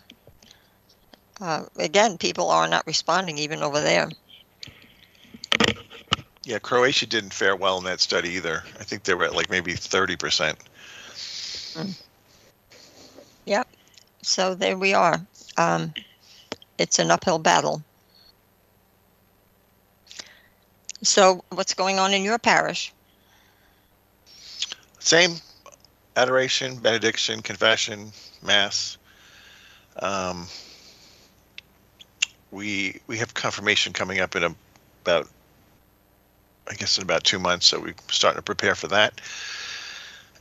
Uh, 1.40 1.64
again, 1.76 2.18
people 2.18 2.50
are 2.50 2.66
not 2.68 2.86
responding 2.86 3.38
even 3.38 3.62
over 3.62 3.80
there. 3.80 4.08
Yeah, 6.44 6.58
Croatia 6.58 7.06
didn't 7.06 7.34
fare 7.34 7.54
well 7.54 7.78
in 7.78 7.84
that 7.84 8.00
study 8.00 8.30
either. 8.30 8.62
I 8.80 8.84
think 8.84 9.02
they 9.04 9.14
were 9.14 9.24
at 9.24 9.34
like 9.34 9.50
maybe 9.50 9.74
30%. 9.74 10.56
Yep. 13.44 13.68
So 14.22 14.54
there 14.54 14.76
we 14.76 14.94
are. 14.94 15.20
Um, 15.56 15.92
it's 16.78 16.98
an 16.98 17.10
uphill 17.10 17.38
battle. 17.38 17.82
So, 21.02 21.44
what's 21.50 21.74
going 21.74 21.98
on 21.98 22.12
in 22.12 22.24
your 22.24 22.38
parish? 22.38 22.92
Same 24.98 25.36
adoration, 26.16 26.76
benediction, 26.76 27.40
confession, 27.40 28.12
mass. 28.42 28.98
Um, 30.00 30.48
we 32.50 33.00
we 33.06 33.18
have 33.18 33.34
confirmation 33.34 33.92
coming 33.92 34.20
up 34.20 34.36
in 34.36 34.44
a, 34.44 34.54
about, 35.02 35.28
I 36.68 36.74
guess 36.74 36.98
in 36.98 37.04
about 37.04 37.24
two 37.24 37.38
months, 37.38 37.66
so 37.66 37.80
we're 37.80 37.94
starting 38.10 38.38
to 38.38 38.42
prepare 38.42 38.74
for 38.74 38.88
that. 38.88 39.20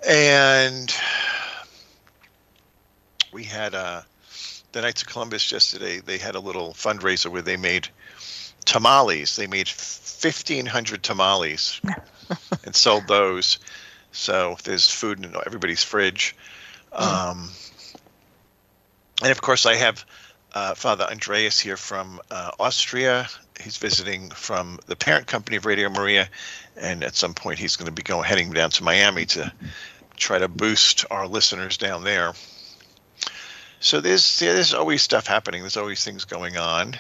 And 0.08 0.94
we 3.32 3.44
had 3.44 3.76
uh, 3.76 4.02
the 4.72 4.82
Knights 4.82 5.02
of 5.02 5.08
Columbus 5.08 5.52
yesterday. 5.52 6.00
They 6.00 6.18
had 6.18 6.36
a 6.36 6.40
little 6.40 6.74
fundraiser 6.74 7.28
where 7.32 7.42
they 7.42 7.58
made 7.58 7.90
tamales. 8.66 9.36
They 9.36 9.48
made 9.48 9.68
fifteen 9.68 10.66
hundred 10.66 11.04
tamales 11.04 11.82
and 12.66 12.76
sold 12.76 13.08
those. 13.08 13.60
So 14.12 14.58
there's 14.64 14.90
food 14.90 15.24
in 15.24 15.36
everybody's 15.46 15.84
fridge. 15.84 16.36
Um, 16.94 17.50
and 19.22 19.32
of 19.32 19.42
course, 19.42 19.66
I 19.66 19.76
have 19.76 20.06
uh, 20.58 20.74
Father 20.74 21.04
Andreas 21.06 21.60
here 21.60 21.78
from 21.78 22.20
uh, 22.32 22.50
Austria. 22.60 23.28
He's 23.62 23.78
visiting 23.78 24.32
from 24.32 24.80
the 24.88 24.96
parent 24.96 25.28
company 25.28 25.58
of 25.58 25.66
Radio 25.68 25.88
Maria, 25.90 26.28
and 26.76 27.04
at 27.04 27.16
some 27.16 27.36
point 27.36 27.60
he's 27.60 27.76
going 27.76 27.86
to 27.86 27.92
be 27.92 28.02
going 28.02 28.24
heading 28.24 28.52
down 28.52 28.72
to 28.72 28.84
Miami 28.84 29.26
to 29.28 29.52
try 30.16 30.40
to 30.40 30.48
boost 30.48 31.06
our 31.12 31.28
listeners 31.28 31.78
down 31.78 32.04
there. 32.04 32.34
So 33.80 34.02
there's 34.02 34.40
there's 34.40 34.74
always 34.74 35.04
stuff 35.04 35.28
happening. 35.28 35.62
There's 35.62 35.78
always 35.78 36.04
things 36.04 36.26
going 36.26 36.58
on. 36.58 36.96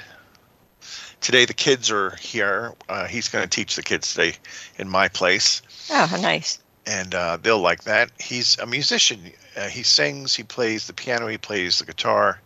Today 1.19 1.45
the 1.45 1.55
kids 1.55 1.89
are 1.89 2.15
here. 2.17 2.75
Uh, 2.87 3.07
he's 3.07 3.27
going 3.29 3.43
to 3.43 3.49
teach 3.49 3.75
the 3.75 3.81
kids 3.81 4.13
today 4.13 4.35
in 4.77 4.87
my 4.87 5.07
place 5.07 5.63
Oh, 5.89 6.05
how 6.05 6.17
nice. 6.21 6.59
and 6.85 7.15
uh, 7.15 7.37
they'll 7.41 7.59
like 7.59 7.85
that. 7.85 8.11
He's 8.19 8.59
a 8.59 8.67
musician. 8.67 9.19
Uh, 9.55 9.67
he 9.67 9.81
sings, 9.81 10.35
he 10.35 10.43
plays 10.43 10.85
the 10.85 10.93
piano, 10.93 11.25
he 11.25 11.39
plays 11.39 11.79
the 11.79 11.85
guitar. 11.85 12.39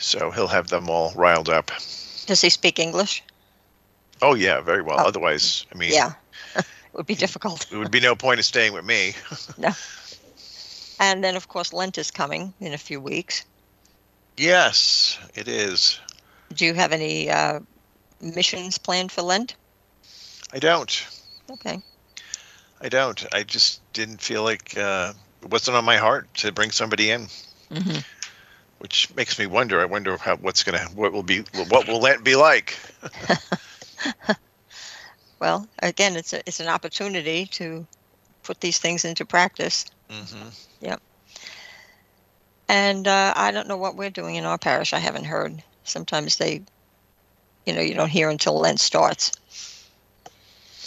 So 0.00 0.30
he'll 0.30 0.48
have 0.48 0.68
them 0.68 0.88
all 0.90 1.12
riled 1.14 1.48
up. 1.48 1.70
Does 2.26 2.40
he 2.40 2.50
speak 2.50 2.78
English? 2.78 3.22
Oh 4.22 4.34
yeah, 4.34 4.60
very 4.60 4.82
well. 4.82 4.96
Oh. 4.98 5.06
Otherwise, 5.06 5.66
I 5.72 5.78
mean, 5.78 5.92
Yeah. 5.92 6.12
it 6.56 6.64
would 6.92 7.06
be 7.06 7.14
difficult. 7.14 7.66
it 7.70 7.76
would 7.76 7.90
be 7.90 8.00
no 8.00 8.16
point 8.16 8.38
in 8.40 8.42
staying 8.44 8.72
with 8.72 8.84
me. 8.84 9.14
No. 9.58 9.70
And 10.98 11.24
then, 11.24 11.34
of 11.36 11.48
course, 11.48 11.72
Lent 11.72 11.96
is 11.96 12.10
coming 12.10 12.52
in 12.60 12.74
a 12.74 12.78
few 12.78 13.00
weeks. 13.00 13.44
yes, 14.36 15.18
it 15.34 15.48
is. 15.48 15.98
Do 16.52 16.66
you 16.66 16.74
have 16.74 16.92
any 16.92 17.30
uh, 17.30 17.60
missions 18.20 18.76
planned 18.78 19.10
for 19.12 19.22
Lent? 19.22 19.54
I 20.52 20.58
don't. 20.58 21.06
Okay. 21.50 21.78
I 22.82 22.88
don't. 22.88 23.24
I 23.32 23.44
just 23.44 23.80
didn't 23.94 24.20
feel 24.20 24.42
like 24.42 24.76
uh, 24.76 25.12
it 25.42 25.50
wasn't 25.50 25.76
on 25.78 25.84
my 25.86 25.96
heart 25.96 26.28
to 26.34 26.52
bring 26.52 26.70
somebody 26.70 27.10
in, 27.10 27.28
hmm 27.72 27.98
which 28.80 29.14
makes 29.14 29.38
me 29.38 29.46
wonder. 29.46 29.80
I 29.80 29.84
wonder 29.84 30.16
how 30.16 30.36
what's 30.36 30.64
gonna 30.64 30.84
what 30.94 31.12
will 31.12 31.22
be 31.22 31.40
what 31.68 31.86
will 31.86 32.00
Lent 32.00 32.24
be 32.24 32.36
like. 32.36 32.78
Well, 35.40 35.66
again, 35.82 36.16
it's 36.16 36.34
a, 36.34 36.42
it's 36.46 36.60
an 36.60 36.68
opportunity 36.68 37.46
to 37.52 37.86
put 38.44 38.60
these 38.60 38.78
things 38.78 39.06
into 39.06 39.24
practice. 39.24 39.86
hmm 40.10 40.48
And 42.68 43.08
uh, 43.08 43.32
I 43.36 43.50
don't 43.50 43.68
know 43.68 43.76
what 43.78 43.96
we're 43.96 44.10
doing 44.10 44.36
in 44.36 44.44
our 44.44 44.58
parish. 44.58 44.92
I 44.92 44.98
haven't 44.98 45.24
heard. 45.24 45.62
Sometimes 45.84 46.36
they, 46.36 46.62
you 47.66 47.72
know, 47.72 47.80
you 47.80 47.94
don't 47.94 48.08
hear 48.08 48.28
until 48.28 48.58
Lent 48.58 48.80
starts. 48.80 49.32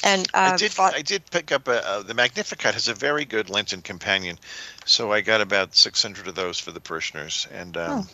And 0.03 0.27
uh, 0.33 0.51
I 0.53 0.57
did. 0.57 0.77
I 0.77 1.01
did 1.01 1.31
pick 1.31 1.53
up 1.53 1.69
a, 1.69 1.87
uh, 1.87 2.01
the 2.01 2.13
Magnificat 2.13 2.73
has 2.73 2.89
a 2.89 2.93
very 2.93 3.23
good 3.23 3.49
Lenten 3.49 3.81
companion, 3.81 4.37
so 4.85 5.13
I 5.13 5.21
got 5.21 5.39
about 5.39 5.75
six 5.75 6.01
hundred 6.01 6.27
of 6.27 6.35
those 6.35 6.59
for 6.59 6.71
the 6.71 6.81
parishioners, 6.81 7.47
and 7.53 7.77
um, 7.77 8.07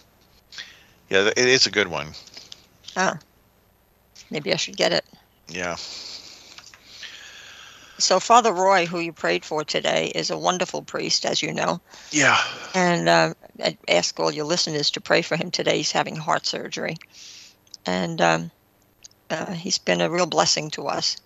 yeah, 1.10 1.26
it 1.36 1.38
is 1.38 1.66
a 1.66 1.72
good 1.72 1.88
one. 1.88 2.14
Oh, 2.96 3.16
maybe 4.30 4.54
I 4.54 4.58
should 4.58 4.78
get 4.78 4.94
it. 4.94 5.04
Yeah. 5.48 5.78
So 7.98 8.20
Father 8.20 8.54
Roy, 8.54 8.86
who 8.86 9.00
you 9.00 9.12
prayed 9.12 9.44
for 9.44 9.64
today, 9.64 10.12
is 10.14 10.30
a 10.30 10.38
wonderful 10.38 10.84
priest, 10.84 11.26
as 11.26 11.42
you 11.42 11.52
know. 11.54 11.82
Yeah. 12.12 12.38
And 12.76 13.10
uh, 13.10 13.34
I 13.64 13.78
ask 13.88 14.18
all 14.20 14.32
your 14.32 14.46
listeners 14.46 14.92
to 14.92 15.02
pray 15.02 15.24
for 15.24 15.36
him 15.36 15.50
today. 15.50 15.78
He's 15.78 15.92
having 15.92 16.16
heart 16.16 16.46
surgery, 16.46 16.98
and 17.88 18.22
um, 18.22 18.52
uh, 19.32 19.54
he's 19.54 19.80
been 19.80 20.02
a 20.02 20.10
real 20.10 20.28
blessing 20.28 20.70
to 20.72 20.88
us. 20.88 21.18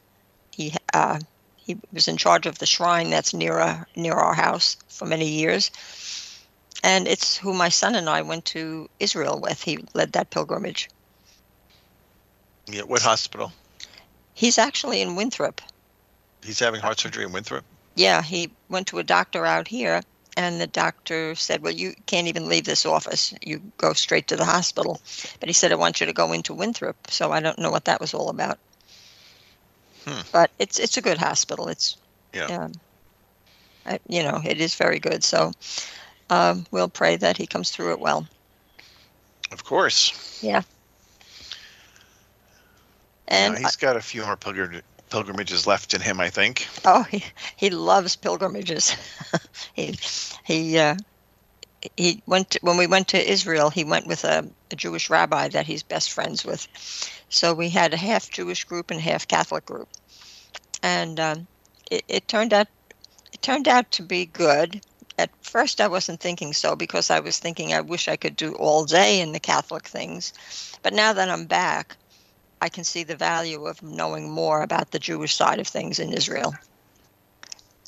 He 0.53 0.73
uh, 0.93 1.19
he 1.55 1.77
was 1.91 2.07
in 2.07 2.17
charge 2.17 2.45
of 2.45 2.59
the 2.59 2.65
shrine 2.65 3.09
that's 3.09 3.33
near 3.33 3.59
uh, 3.59 3.83
near 3.95 4.13
our 4.13 4.33
house 4.35 4.77
for 4.87 5.05
many 5.05 5.27
years, 5.27 5.71
and 6.83 7.07
it's 7.07 7.37
who 7.37 7.53
my 7.53 7.69
son 7.69 7.95
and 7.95 8.09
I 8.09 8.21
went 8.21 8.45
to 8.45 8.89
Israel 8.99 9.39
with. 9.41 9.63
He 9.63 9.79
led 9.93 10.11
that 10.13 10.29
pilgrimage. 10.29 10.89
Yeah. 12.67 12.83
What 12.83 13.01
hospital? 13.01 13.51
He's 14.35 14.57
actually 14.57 15.01
in 15.01 15.15
Winthrop. 15.15 15.61
He's 16.43 16.59
having 16.59 16.81
heart 16.81 16.99
surgery 16.99 17.23
in 17.23 17.31
Winthrop. 17.31 17.63
Yeah, 17.95 18.21
he 18.21 18.51
went 18.69 18.87
to 18.87 18.99
a 18.99 19.03
doctor 19.03 19.45
out 19.45 19.67
here, 19.67 20.01
and 20.35 20.59
the 20.59 20.67
doctor 20.67 21.35
said, 21.35 21.61
Well, 21.61 21.73
you 21.73 21.93
can't 22.05 22.27
even 22.27 22.49
leave 22.49 22.65
this 22.65 22.85
office. 22.85 23.33
You 23.41 23.61
go 23.77 23.93
straight 23.93 24.27
to 24.27 24.35
the 24.35 24.45
hospital. 24.45 25.01
But 25.39 25.49
he 25.49 25.53
said, 25.53 25.71
I 25.71 25.75
want 25.75 25.99
you 25.99 26.07
to 26.07 26.13
go 26.13 26.31
into 26.31 26.53
Winthrop. 26.53 26.95
So 27.09 27.31
I 27.31 27.39
don't 27.39 27.59
know 27.59 27.71
what 27.71 27.85
that 27.85 28.01
was 28.01 28.13
all 28.13 28.29
about. 28.29 28.59
Hmm. 30.05 30.21
But 30.31 30.51
it's 30.59 30.79
it's 30.79 30.97
a 30.97 31.01
good 31.01 31.17
hospital. 31.17 31.67
It's, 31.67 31.97
Yeah. 32.33 32.45
um, 32.45 32.73
I, 33.85 33.99
you 34.07 34.23
know, 34.23 34.41
it 34.43 34.59
is 34.59 34.75
very 34.75 34.99
good. 34.99 35.23
So 35.23 35.51
um, 36.29 36.65
we'll 36.71 36.89
pray 36.89 37.15
that 37.17 37.37
he 37.37 37.47
comes 37.47 37.71
through 37.71 37.91
it 37.91 37.99
well. 37.99 38.27
Of 39.51 39.63
course. 39.63 40.39
Yeah. 40.41 40.63
And 43.27 43.53
yeah, 43.53 43.59
he's 43.59 43.75
got 43.75 43.95
a 43.95 44.01
few 44.01 44.25
more 44.25 44.35
pilgrim- 44.35 44.81
pilgrimages 45.09 45.67
left 45.67 45.93
in 45.93 46.01
him, 46.01 46.19
I 46.19 46.29
think. 46.29 46.67
Oh, 46.85 47.03
he, 47.03 47.23
he 47.55 47.69
loves 47.69 48.15
pilgrimages. 48.15 48.95
he 49.73 49.97
he 50.43 50.77
uh, 50.77 50.95
he 51.97 52.21
went 52.25 52.51
to, 52.51 52.59
when 52.61 52.77
we 52.77 52.87
went 52.87 53.09
to 53.09 53.31
Israel. 53.31 53.69
He 53.69 53.83
went 53.83 54.07
with 54.07 54.23
a, 54.23 54.47
a 54.71 54.75
Jewish 54.75 55.09
rabbi 55.09 55.49
that 55.49 55.65
he's 55.65 55.83
best 55.83 56.11
friends 56.11 56.45
with. 56.45 56.67
So 57.33 57.55
we 57.55 57.69
had 57.69 57.95
a 57.95 57.97
half 57.97 58.29
Jewish 58.29 58.63
group 58.63 58.91
and 58.91 59.01
half 59.01 59.27
Catholic 59.27 59.65
group, 59.65 59.89
and 60.83 61.19
um, 61.19 61.47
it, 61.89 62.03
it 62.07 62.27
turned 62.27 62.53
out 62.53 62.67
it 63.33 63.41
turned 63.41 63.67
out 63.67 63.89
to 63.93 64.03
be 64.03 64.27
good. 64.27 64.81
At 65.17 65.31
first, 65.41 65.81
I 65.81 65.87
wasn't 65.87 66.19
thinking 66.19 66.53
so 66.53 66.75
because 66.75 67.09
I 67.09 67.19
was 67.19 67.39
thinking 67.39 67.73
I 67.73 67.81
wish 67.81 68.07
I 68.07 68.17
could 68.17 68.35
do 68.35 68.53
all 68.53 68.85
day 68.85 69.19
in 69.19 69.31
the 69.31 69.39
Catholic 69.39 69.87
things, 69.87 70.31
but 70.83 70.93
now 70.93 71.11
that 71.11 71.27
I'm 71.27 71.45
back, 71.45 71.97
I 72.61 72.69
can 72.69 72.83
see 72.83 73.01
the 73.03 73.15
value 73.15 73.65
of 73.65 73.81
knowing 73.81 74.29
more 74.29 74.61
about 74.61 74.91
the 74.91 74.99
Jewish 74.99 75.33
side 75.33 75.59
of 75.59 75.67
things 75.67 75.97
in 75.97 76.13
Israel. 76.13 76.53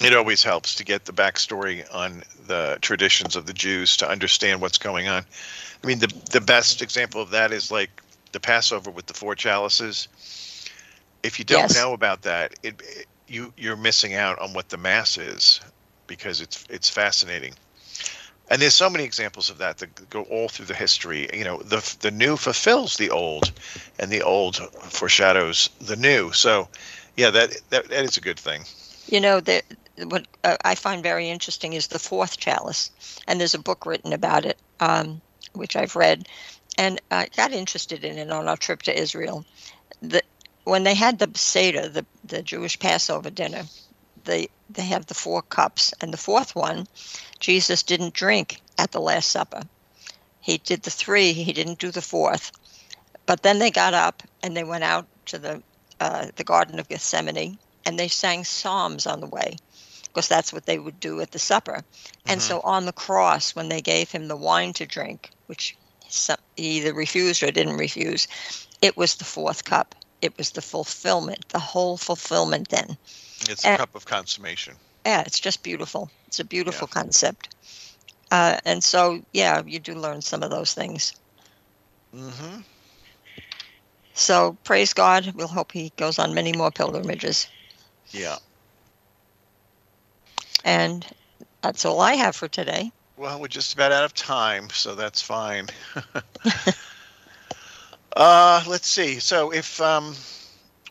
It 0.02 0.16
always 0.16 0.44
helps 0.44 0.74
to 0.76 0.84
get 0.84 1.06
the 1.06 1.14
backstory 1.14 1.86
on 1.94 2.24
the 2.48 2.80
traditions 2.82 3.36
of 3.36 3.46
the 3.46 3.54
Jews 3.54 3.96
to 3.98 4.10
understand 4.10 4.60
what's 4.60 4.80
going 4.80 5.08
on. 5.08 5.24
I 5.84 5.88
mean, 5.88 6.00
the 6.00 6.12
the 6.32 6.42
best 6.42 6.82
example 6.82 7.22
of 7.22 7.30
that 7.30 7.52
is 7.52 7.72
like 7.72 8.02
the 8.36 8.42
Passover 8.42 8.92
with 8.92 9.08
the 9.08 9.16
four 9.16 9.36
chalices. 9.36 10.10
If 11.24 11.40
you 11.40 11.46
don't 11.46 11.72
Yes. 11.72 11.74
know 11.74 11.94
about 11.94 12.24
that, 12.24 12.54
it, 12.64 12.82
it- 12.84 13.08
you 13.28 13.54
you're 13.58 13.78
missing 13.78 14.14
out 14.16 14.40
on 14.40 14.54
what 14.54 14.70
the 14.70 14.78
Mass 14.78 15.18
is 15.18 15.62
because 16.08 16.42
it's 16.42 16.66
it's 16.70 16.90
fascinating. 16.90 17.56
And 18.50 18.62
there's 18.62 18.76
so 18.76 18.90
many 18.90 19.04
examples 19.06 19.50
of 19.50 19.58
that 19.60 19.78
that 19.80 20.10
go 20.10 20.24
all 20.24 20.50
through 20.50 20.68
the 20.68 20.76
history. 20.76 21.30
You 21.34 21.46
know, 21.46 21.58
the 21.60 21.82
the 22.02 22.12
new 22.12 22.38
fulfills 22.38 22.98
the 22.98 23.10
old, 23.12 23.52
and 24.00 24.12
the 24.12 24.22
old 24.24 24.58
foreshadows 24.92 25.70
the 25.82 25.96
new. 25.98 26.32
So, 26.34 26.70
yeah, 27.16 27.32
that 27.32 27.58
that, 27.72 27.90
that 27.90 28.06
is 28.06 28.18
a 28.18 28.22
good 28.22 28.40
thing. 28.40 28.66
You 29.08 29.22
know, 29.22 29.40
the, 29.42 29.64
what 30.08 30.28
uh, 30.44 30.58
I 30.64 30.76
find 30.76 31.04
very 31.04 31.30
interesting 31.30 31.74
is 31.74 31.88
the 31.88 32.00
fourth 32.00 32.38
chalice, 32.38 32.92
and 33.28 33.40
there's 33.40 33.56
a 33.56 33.60
book 33.60 33.86
written 33.86 34.14
about 34.14 34.46
it, 34.46 34.62
um, 34.80 35.22
which 35.54 35.76
I've 35.76 35.96
read, 35.96 36.28
and 36.78 37.02
I 37.12 37.28
got 37.36 37.52
interested 37.52 38.04
in 38.04 38.18
it 38.18 38.32
on 38.32 38.48
our 38.48 38.58
trip 38.58 38.82
to 38.84 38.98
Israel. 38.98 39.46
The, 40.02 40.22
when 40.66 40.84
they 40.84 40.96
had 40.96 41.20
the 41.20 41.32
Seder, 41.36 41.88
the, 41.90 42.06
the 42.24 42.42
Jewish 42.42 42.80
Passover 42.80 43.30
dinner, 43.30 43.64
they 44.24 44.48
they 44.70 44.84
have 44.86 45.06
the 45.06 45.14
four 45.14 45.42
cups, 45.44 45.94
and 46.02 46.12
the 46.12 46.18
fourth 46.18 46.56
one, 46.56 46.88
Jesus 47.40 47.84
didn't 47.84 48.14
drink 48.14 48.62
at 48.78 48.92
the 48.92 49.00
Last 49.02 49.32
Supper. 49.32 49.62
He 50.42 50.58
did 50.58 50.84
the 50.84 50.92
three, 50.92 51.34
he 51.34 51.54
didn't 51.54 51.80
do 51.80 51.92
the 51.92 52.02
fourth. 52.02 52.52
But 53.28 53.44
then 53.44 53.60
they 53.60 53.72
got 53.72 53.94
up 53.94 54.24
and 54.44 54.56
they 54.56 54.64
went 54.64 54.84
out 54.84 55.08
to 55.28 55.40
the 55.40 55.64
uh, 56.00 56.28
the 56.36 56.44
Garden 56.44 56.80
of 56.80 56.88
Gethsemane, 56.90 57.58
and 57.86 57.98
they 57.98 58.08
sang 58.08 58.44
psalms 58.44 59.06
on 59.08 59.22
the 59.22 59.28
way 59.28 59.56
because 60.04 60.28
that's 60.28 60.52
what 60.54 60.66
they 60.66 60.80
would 60.80 61.00
do 61.00 61.22
at 61.22 61.32
the 61.32 61.40
supper. 61.40 61.84
And 62.28 62.40
Mhm. 62.40 62.44
so 62.44 62.60
on 62.62 62.86
the 62.86 62.94
cross, 62.94 63.56
when 63.56 63.70
they 63.70 63.82
gave 63.82 64.12
him 64.12 64.28
the 64.28 64.36
wine 64.36 64.74
to 64.74 64.86
drink, 64.86 65.30
which 65.48 65.78
some, 66.16 66.38
he 66.56 66.78
either 66.78 66.94
refused 66.94 67.44
or 67.44 67.52
didn't 67.52 67.78
refuse, 67.78 68.28
it 68.82 68.98
was 68.98 69.16
the 69.16 69.26
fourth 69.26 69.64
cup. 69.64 69.96
It 70.22 70.38
was 70.38 70.52
the 70.52 70.62
fulfillment, 70.62 71.50
the 71.50 71.60
whole 71.60 71.98
fulfillment 71.98 72.70
then. 72.70 72.98
It's 73.50 73.66
a 73.66 73.74
Uh, 73.74 73.78
cup 73.78 73.96
of 73.96 74.06
consummation. 74.06 74.76
Yeah, 75.06 75.22
it's 75.26 75.40
just 75.40 75.62
beautiful. 75.62 76.10
It's 76.28 76.40
a 76.40 76.44
beautiful 76.46 76.88
concept. 76.88 77.54
Uh, 78.32 78.58
and 78.66 78.84
so, 78.84 79.22
yeah, 79.34 79.62
you 79.66 79.80
do 79.80 79.94
learn 79.94 80.22
some 80.22 80.42
of 80.42 80.50
those 80.50 80.74
things. 80.74 81.14
Mm-hmm. 82.14 82.62
So 84.14 84.58
praise 84.64 84.94
God. 84.94 85.34
We'll 85.36 85.48
hope 85.48 85.72
he 85.72 85.92
goes 85.98 86.18
on 86.18 86.34
many 86.34 86.54
more 86.54 86.72
pilgrimages. 86.72 87.48
Yeah. 88.12 88.38
And 90.64 91.06
that's 91.62 91.86
all 91.86 92.00
I 92.00 92.14
have 92.14 92.36
for 92.36 92.48
today. 92.48 92.92
Well, 93.18 93.40
we're 93.40 93.48
just 93.48 93.74
about 93.74 93.94
out 93.94 94.04
of 94.04 94.14
time, 94.14 94.70
so 94.72 94.94
that's 94.94 95.22
fine. 95.22 95.68
uh, 98.16 98.64
let's 98.68 98.88
see. 98.88 99.20
So, 99.20 99.52
if 99.52 99.80
um, 99.80 100.16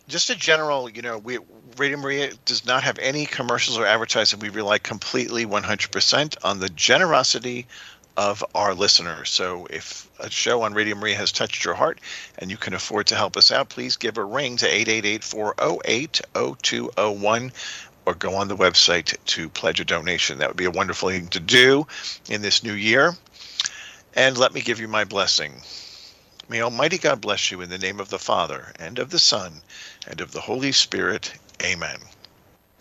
just 0.09 0.31
a 0.31 0.35
general, 0.35 0.89
you 0.89 1.03
know, 1.03 1.19
we 1.19 1.39
Radio 1.77 1.99
Maria 1.99 2.33
does 2.45 2.65
not 2.65 2.83
have 2.83 2.99
any 2.99 3.27
commercials 3.27 3.79
or 3.79 3.87
advertising. 3.87 4.39
We 4.39 4.49
rely 4.49 4.79
completely 4.79 5.45
100% 5.45 6.37
on 6.45 6.61
the 6.61 6.69
generosity 6.71 7.67
of 8.17 8.45
our 8.55 8.75
listeners. 8.75 9.29
So, 9.29 9.67
if 9.69 10.09
a 10.19 10.31
show 10.31 10.63
on 10.63 10.73
Radio 10.73 10.95
Maria 10.95 11.17
has 11.17 11.31
touched 11.31 11.65
your 11.65 11.75
heart 11.75 12.01
and 12.39 12.51
you 12.51 12.57
can 12.57 12.73
afford 12.73 13.07
to 13.09 13.17
help 13.17 13.37
us 13.37 13.51
out, 13.51 13.69
please 13.69 13.97
give 13.97 14.17
a 14.17 14.25
ring 14.25 14.57
to 14.59 14.67
888 14.67 15.25
408 15.25 16.21
0201 16.35 17.53
or 18.07 18.15
go 18.15 18.35
on 18.35 18.49
the 18.49 18.57
website 18.57 19.17
to 19.27 19.49
pledge 19.49 19.81
a 19.81 19.85
donation. 19.85 20.39
That 20.39 20.49
would 20.49 20.57
be 20.57 20.65
a 20.65 20.71
wonderful 20.71 21.11
thing 21.11 21.29
to 21.29 21.41
do 21.41 21.87
in 22.29 22.43
this 22.43 22.63
new 22.63 22.73
year. 22.73 23.15
And 24.15 24.39
let 24.39 24.55
me 24.55 24.61
give 24.61 24.81
you 24.81 24.89
my 24.89 25.05
blessing. 25.05 25.61
May 26.49 26.61
Almighty 26.61 26.99
God 26.99 27.21
bless 27.21 27.51
you 27.51 27.63
in 27.63 27.71
the 27.71 27.79
name 27.79 28.01
of 28.01 28.11
the 28.11 28.19
Father, 28.19 28.73
and 28.79 28.99
of 28.99 29.11
the 29.11 29.19
Son, 29.19 29.63
and 30.07 30.21
of 30.21 30.33
the 30.33 30.41
Holy 30.41 30.73
Spirit. 30.73 31.33
Amen. 31.63 31.99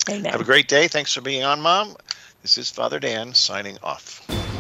Amen. 0.10 0.32
Have 0.32 0.42
a 0.42 0.46
great 0.46 0.68
day. 0.68 0.88
Thanks 0.88 1.14
for 1.14 1.22
being 1.22 1.44
on, 1.44 1.62
Mom. 1.62 1.96
This 2.42 2.58
is 2.58 2.70
Father 2.70 3.00
Dan 3.00 3.34
signing 3.34 3.78
off. 3.82 4.53